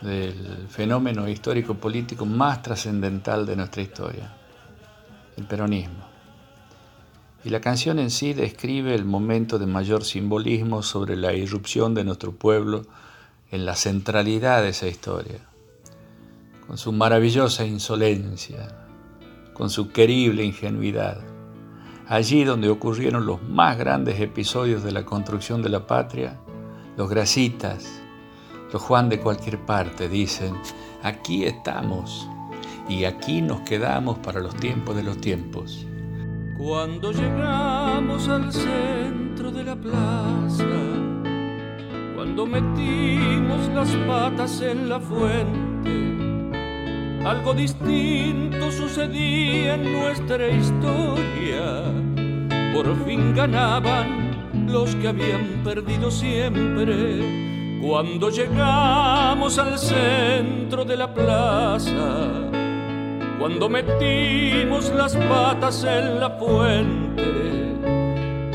del 0.00 0.66
fenómeno 0.68 1.28
histórico-político 1.28 2.26
más 2.26 2.62
trascendental 2.62 3.46
de 3.46 3.54
nuestra 3.54 3.82
historia, 3.82 4.28
el 5.36 5.44
peronismo. 5.44 6.11
Y 7.44 7.50
la 7.50 7.60
canción 7.60 7.98
en 7.98 8.10
sí 8.10 8.34
describe 8.34 8.94
el 8.94 9.04
momento 9.04 9.58
de 9.58 9.66
mayor 9.66 10.04
simbolismo 10.04 10.82
sobre 10.82 11.16
la 11.16 11.32
irrupción 11.32 11.94
de 11.94 12.04
nuestro 12.04 12.32
pueblo 12.32 12.82
en 13.50 13.66
la 13.66 13.74
centralidad 13.74 14.62
de 14.62 14.68
esa 14.68 14.86
historia, 14.86 15.40
con 16.66 16.78
su 16.78 16.92
maravillosa 16.92 17.66
insolencia, 17.66 18.86
con 19.54 19.70
su 19.70 19.90
querible 19.90 20.44
ingenuidad, 20.44 21.20
allí 22.06 22.44
donde 22.44 22.70
ocurrieron 22.70 23.26
los 23.26 23.42
más 23.42 23.76
grandes 23.76 24.20
episodios 24.20 24.84
de 24.84 24.92
la 24.92 25.04
construcción 25.04 25.62
de 25.62 25.68
la 25.68 25.86
patria, 25.86 26.38
los 26.96 27.10
grasitas, 27.10 28.00
los 28.72 28.80
Juan 28.80 29.08
de 29.08 29.20
cualquier 29.20 29.58
parte 29.58 30.08
dicen, 30.08 30.54
aquí 31.02 31.44
estamos 31.44 32.28
y 32.88 33.04
aquí 33.04 33.42
nos 33.42 33.60
quedamos 33.62 34.18
para 34.18 34.40
los 34.40 34.54
tiempos 34.56 34.96
de 34.96 35.02
los 35.02 35.20
tiempos. 35.20 35.86
Cuando 36.64 37.10
llegamos 37.10 38.28
al 38.28 38.52
centro 38.52 39.50
de 39.50 39.64
la 39.64 39.74
plaza, 39.74 40.64
cuando 42.14 42.46
metimos 42.46 43.66
las 43.74 43.90
patas 44.06 44.60
en 44.60 44.88
la 44.88 45.00
fuente, 45.00 45.90
algo 47.26 47.52
distinto 47.52 48.70
sucedía 48.70 49.74
en 49.74 49.92
nuestra 49.92 50.48
historia. 50.50 51.82
Por 52.72 52.94
fin 53.06 53.34
ganaban 53.34 54.68
los 54.68 54.94
que 54.94 55.08
habían 55.08 55.64
perdido 55.64 56.12
siempre. 56.12 57.80
Cuando 57.82 58.30
llegamos 58.30 59.58
al 59.58 59.76
centro 59.76 60.84
de 60.84 60.96
la 60.96 61.12
plaza, 61.12 62.52
cuando 63.42 63.68
metimos 63.68 64.88
las 64.90 65.16
patas 65.16 65.82
en 65.82 66.20
la 66.20 66.30
fuente, 66.30 67.24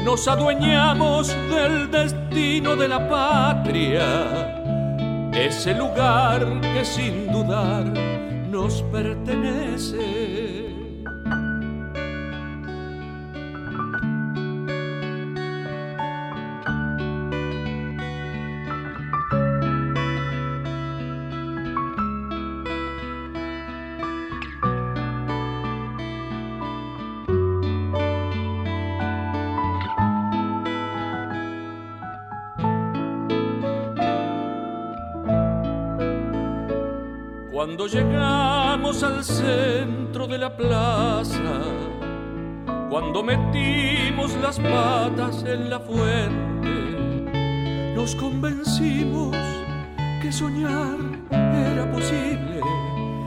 nos 0.05 0.25
adueñamos 0.29 1.35
del 1.49 1.91
destino 1.91 2.73
de 2.77 2.87
la 2.87 3.09
patria, 3.09 4.05
ese 5.33 5.73
lugar 5.73 6.61
que 6.61 6.85
sin 6.85 7.29
dudar 7.29 7.83
nos 8.49 8.81
pertenece. 8.83 10.26
La 40.37 40.55
plaza, 40.55 41.61
cuando 42.89 43.23
metimos 43.23 44.35
las 44.41 44.59
patas 44.59 45.43
en 45.43 45.69
la 45.69 45.79
fuente, 45.79 47.33
nos 47.95 48.13
convencimos 48.15 49.35
que 50.21 50.31
soñar 50.31 50.97
era 51.31 51.91
posible, 51.91 52.61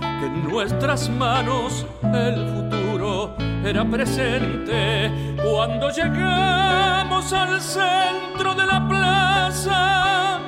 que 0.00 0.26
en 0.26 0.48
nuestras 0.48 1.10
manos 1.10 1.84
el 2.02 2.48
futuro 2.48 3.34
era 3.64 3.84
presente. 3.84 5.10
Cuando 5.42 5.90
llegamos 5.90 7.32
al 7.32 7.60
centro 7.60 8.54
de 8.54 8.66
la 8.66 8.86
plaza, 8.88 10.40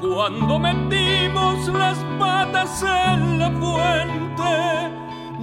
cuando 0.00 0.58
metimos 0.60 1.66
las 1.68 1.98
patas 2.18 2.82
en 2.82 3.38
la 3.38 3.50
fuente, 3.50 4.93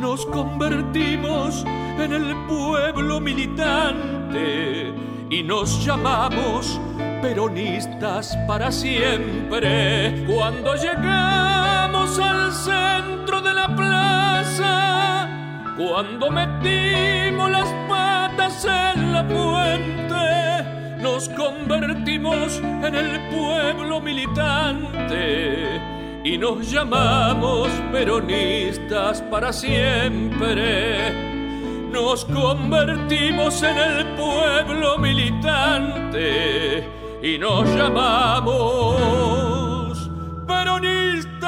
nos 0.02 0.26
convertimos 0.26 1.64
en 1.99 2.12
el 2.12 2.36
pueblo 2.47 3.20
militante 3.20 4.91
y 5.30 5.43
nos 5.43 5.86
llamamos 5.86 6.82
peronistas 7.22 8.36
para 8.47 8.72
siempre. 8.72 10.26
Cuando 10.26 10.74
llegamos 10.76 12.18
al 12.18 12.52
centro 12.52 13.41
de 13.41 13.54
la 13.54 13.76
plaza, 13.76 15.30
cuando 15.78 16.32
metimos 16.32 17.52
las 17.52 17.72
patas 17.88 18.66
en 18.66 19.14
la 19.14 19.24
fuente, 19.24 20.97
nos 20.99 21.30
convertimos 21.30 22.58
en 22.58 22.95
el 22.95 23.20
pueblo 23.30 24.02
militante 24.02 25.91
y 26.24 26.38
nos 26.38 26.72
llamamos 26.72 27.69
peronistas 27.91 29.22
para 29.24 29.51
siempre 29.51 31.32
nos 31.91 32.26
convertimos 32.26 33.61
en 33.63 33.78
el 33.78 34.05
pueblo 34.15 34.97
militante 34.97 36.84
y 37.22 37.38
nos 37.38 37.69
llamamos 37.76 38.49
peronistas 40.47 41.43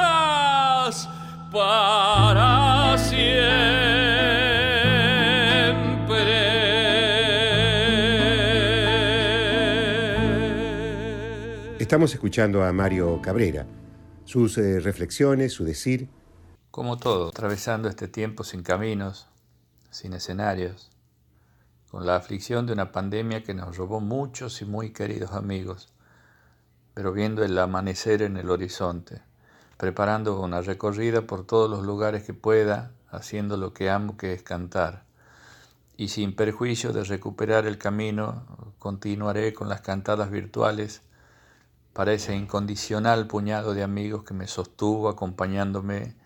para 1.50 2.98
siempre. 2.98 3.74
Estamos 11.78 12.12
escuchando 12.12 12.62
a 12.62 12.70
Mario 12.72 13.20
Cabrera, 13.22 13.66
sus 14.24 14.56
eh, 14.58 14.80
reflexiones, 14.80 15.52
su 15.52 15.64
decir. 15.64 16.08
Como 16.70 16.96
todo, 16.96 17.28
atravesando 17.28 17.88
este 17.88 18.08
tiempo 18.08 18.42
sin 18.42 18.62
caminos, 18.62 19.28
sin 19.90 20.12
escenarios, 20.12 20.90
con 21.90 22.06
la 22.06 22.16
aflicción 22.16 22.66
de 22.66 22.72
una 22.72 22.90
pandemia 22.90 23.44
que 23.44 23.54
nos 23.54 23.76
robó 23.76 24.00
muchos 24.00 24.60
y 24.60 24.64
muy 24.64 24.92
queridos 24.92 25.32
amigos, 25.32 25.92
pero 26.94 27.12
viendo 27.12 27.44
el 27.44 27.56
amanecer 27.58 28.22
en 28.22 28.36
el 28.36 28.50
horizonte, 28.50 29.22
preparando 29.76 30.40
una 30.40 30.60
recorrida 30.60 31.22
por 31.22 31.46
todos 31.46 31.70
los 31.70 31.84
lugares 31.84 32.24
que 32.24 32.34
pueda, 32.34 32.90
haciendo 33.10 33.56
lo 33.56 33.72
que 33.72 33.90
amo 33.90 34.16
que 34.16 34.32
es 34.32 34.42
cantar. 34.42 35.04
Y 35.96 36.08
sin 36.08 36.34
perjuicio 36.34 36.92
de 36.92 37.04
recuperar 37.04 37.66
el 37.66 37.78
camino, 37.78 38.44
continuaré 38.80 39.54
con 39.54 39.68
las 39.68 39.82
cantadas 39.82 40.30
virtuales 40.30 41.02
para 41.94 42.12
ese 42.12 42.34
incondicional 42.34 43.28
puñado 43.28 43.72
de 43.72 43.84
amigos 43.84 44.24
que 44.24 44.34
me 44.34 44.48
sostuvo 44.48 45.08
acompañándome 45.08 46.16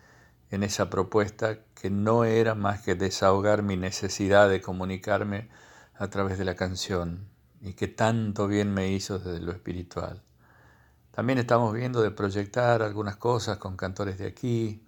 en 0.50 0.62
esa 0.62 0.88
propuesta 0.88 1.58
que 1.74 1.90
no 1.90 2.24
era 2.24 2.54
más 2.54 2.80
que 2.80 2.94
desahogar 2.94 3.62
mi 3.62 3.76
necesidad 3.76 4.48
de 4.48 4.62
comunicarme 4.62 5.50
a 5.94 6.08
través 6.08 6.38
de 6.38 6.46
la 6.46 6.54
canción 6.54 7.28
y 7.60 7.74
que 7.74 7.86
tanto 7.86 8.48
bien 8.48 8.72
me 8.72 8.90
hizo 8.92 9.18
desde 9.18 9.40
lo 9.40 9.52
espiritual. 9.52 10.22
También 11.10 11.38
estamos 11.38 11.74
viendo 11.74 12.00
de 12.00 12.12
proyectar 12.12 12.80
algunas 12.80 13.16
cosas 13.16 13.58
con 13.58 13.76
cantores 13.76 14.16
de 14.16 14.26
aquí, 14.26 14.82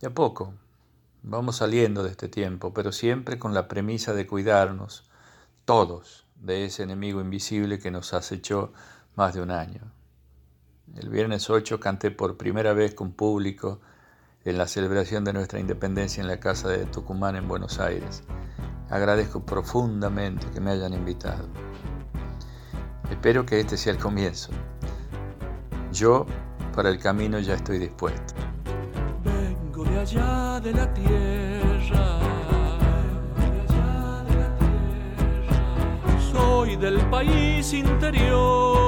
de 0.00 0.08
a 0.08 0.10
poco. 0.10 0.52
Vamos 1.22 1.56
saliendo 1.56 2.02
de 2.02 2.10
este 2.10 2.28
tiempo, 2.28 2.74
pero 2.74 2.92
siempre 2.92 3.38
con 3.38 3.54
la 3.54 3.66
premisa 3.66 4.12
de 4.12 4.26
cuidarnos, 4.26 5.08
todos, 5.64 6.26
de 6.34 6.66
ese 6.66 6.82
enemigo 6.82 7.22
invisible 7.22 7.78
que 7.78 7.90
nos 7.90 8.12
acechó 8.12 8.74
más 9.16 9.32
de 9.32 9.40
un 9.40 9.50
año. 9.50 9.97
El 10.96 11.10
viernes 11.10 11.48
8 11.48 11.78
canté 11.78 12.10
por 12.10 12.36
primera 12.36 12.72
vez 12.72 12.94
con 12.94 13.12
público 13.12 13.80
en 14.44 14.58
la 14.58 14.66
celebración 14.66 15.24
de 15.24 15.32
nuestra 15.32 15.60
independencia 15.60 16.20
en 16.20 16.28
la 16.28 16.40
Casa 16.40 16.68
de 16.68 16.86
Tucumán 16.86 17.36
en 17.36 17.46
Buenos 17.46 17.78
Aires. 17.78 18.24
Agradezco 18.90 19.44
profundamente 19.44 20.46
que 20.52 20.60
me 20.60 20.70
hayan 20.70 20.94
invitado. 20.94 21.46
Espero 23.10 23.46
que 23.46 23.60
este 23.60 23.76
sea 23.76 23.92
el 23.92 23.98
comienzo. 23.98 24.50
Yo 25.92 26.26
para 26.74 26.88
el 26.88 26.98
camino 26.98 27.38
ya 27.38 27.54
estoy 27.54 27.78
dispuesto. 27.78 28.34
Vengo 29.24 29.84
de 29.84 29.98
allá 30.00 30.60
de 30.60 30.72
la 30.72 30.94
tierra. 30.94 32.18
Soy 36.32 36.76
del 36.76 36.98
país 37.10 37.72
interior 37.72 38.87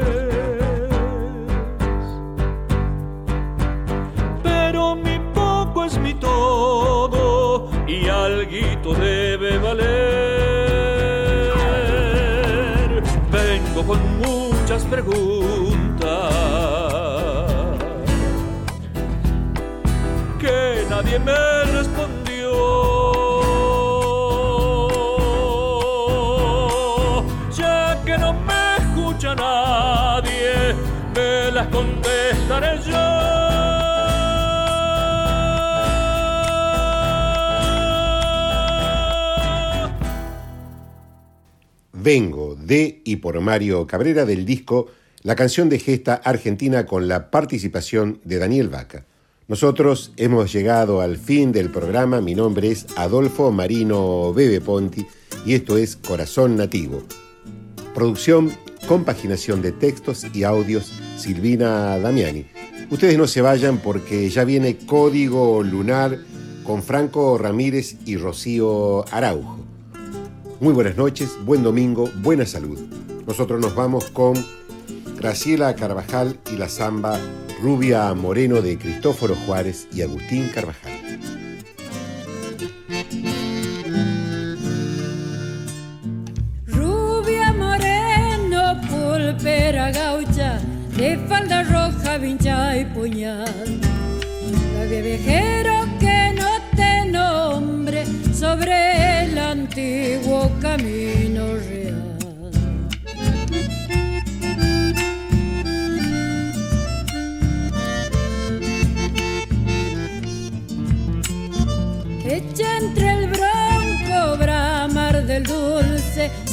Vengo 42.03 42.55
de 42.55 43.01
y 43.03 43.17
por 43.17 43.39
Mario 43.41 43.85
Cabrera 43.85 44.25
del 44.25 44.43
disco 44.43 44.87
La 45.21 45.35
canción 45.35 45.69
de 45.69 45.77
gesta 45.77 46.15
argentina 46.15 46.87
con 46.87 47.07
la 47.07 47.29
participación 47.29 48.19
de 48.23 48.39
Daniel 48.39 48.69
Vaca. 48.69 49.05
Nosotros 49.47 50.11
hemos 50.17 50.51
llegado 50.51 51.01
al 51.01 51.17
fin 51.17 51.51
del 51.51 51.69
programa. 51.69 52.19
Mi 52.19 52.33
nombre 52.33 52.71
es 52.71 52.87
Adolfo 52.95 53.51
Marino 53.51 54.33
Bebe 54.33 54.61
Ponti 54.61 55.05
y 55.45 55.53
esto 55.53 55.77
es 55.77 55.95
Corazón 55.95 56.55
Nativo. 56.55 57.03
Producción 57.93 58.51
compaginación 58.87 59.61
de 59.61 59.71
textos 59.71 60.25
y 60.33 60.43
audios 60.43 60.91
Silvina 61.17 61.99
Damiani. 61.99 62.47
Ustedes 62.89 63.15
no 63.15 63.27
se 63.27 63.41
vayan 63.41 63.77
porque 63.77 64.27
ya 64.29 64.43
viene 64.43 64.75
Código 64.87 65.61
Lunar 65.61 66.17
con 66.63 66.81
Franco 66.81 67.37
Ramírez 67.37 67.97
y 68.07 68.17
Rocío 68.17 69.05
Araujo. 69.13 69.60
Muy 70.61 70.75
buenas 70.75 70.95
noches, 70.95 71.39
buen 71.43 71.63
domingo, 71.63 72.07
buena 72.17 72.45
salud. 72.45 72.77
Nosotros 73.25 73.59
nos 73.59 73.73
vamos 73.73 74.11
con 74.11 74.35
Graciela 75.17 75.75
Carvajal 75.75 76.37
y 76.53 76.55
la 76.55 76.69
samba 76.69 77.19
Rubia 77.63 78.13
Moreno 78.13 78.61
de 78.61 78.77
Cristóforo 78.77 79.33
Juárez 79.47 79.87
y 79.91 80.03
Agustín 80.03 80.51
Carvajal. 80.53 80.90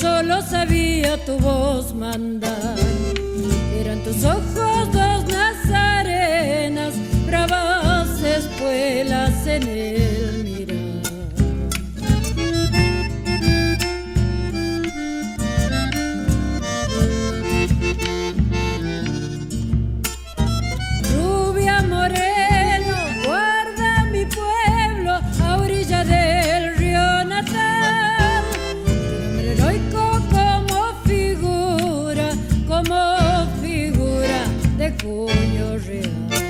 solo 0.01 0.41
sabía 0.43 1.17
tu 1.25 1.39
voz 1.39 1.95
mandar. 1.95 2.77
Eran 3.81 4.03
tus 4.05 4.25
ojos 4.25 4.93
dos 4.93 5.25
nazarenas, 5.27 6.95
bravas 7.27 8.23
espuelas 8.23 9.47
en 9.47 9.63
él. 9.69 9.98
real. 35.89 36.48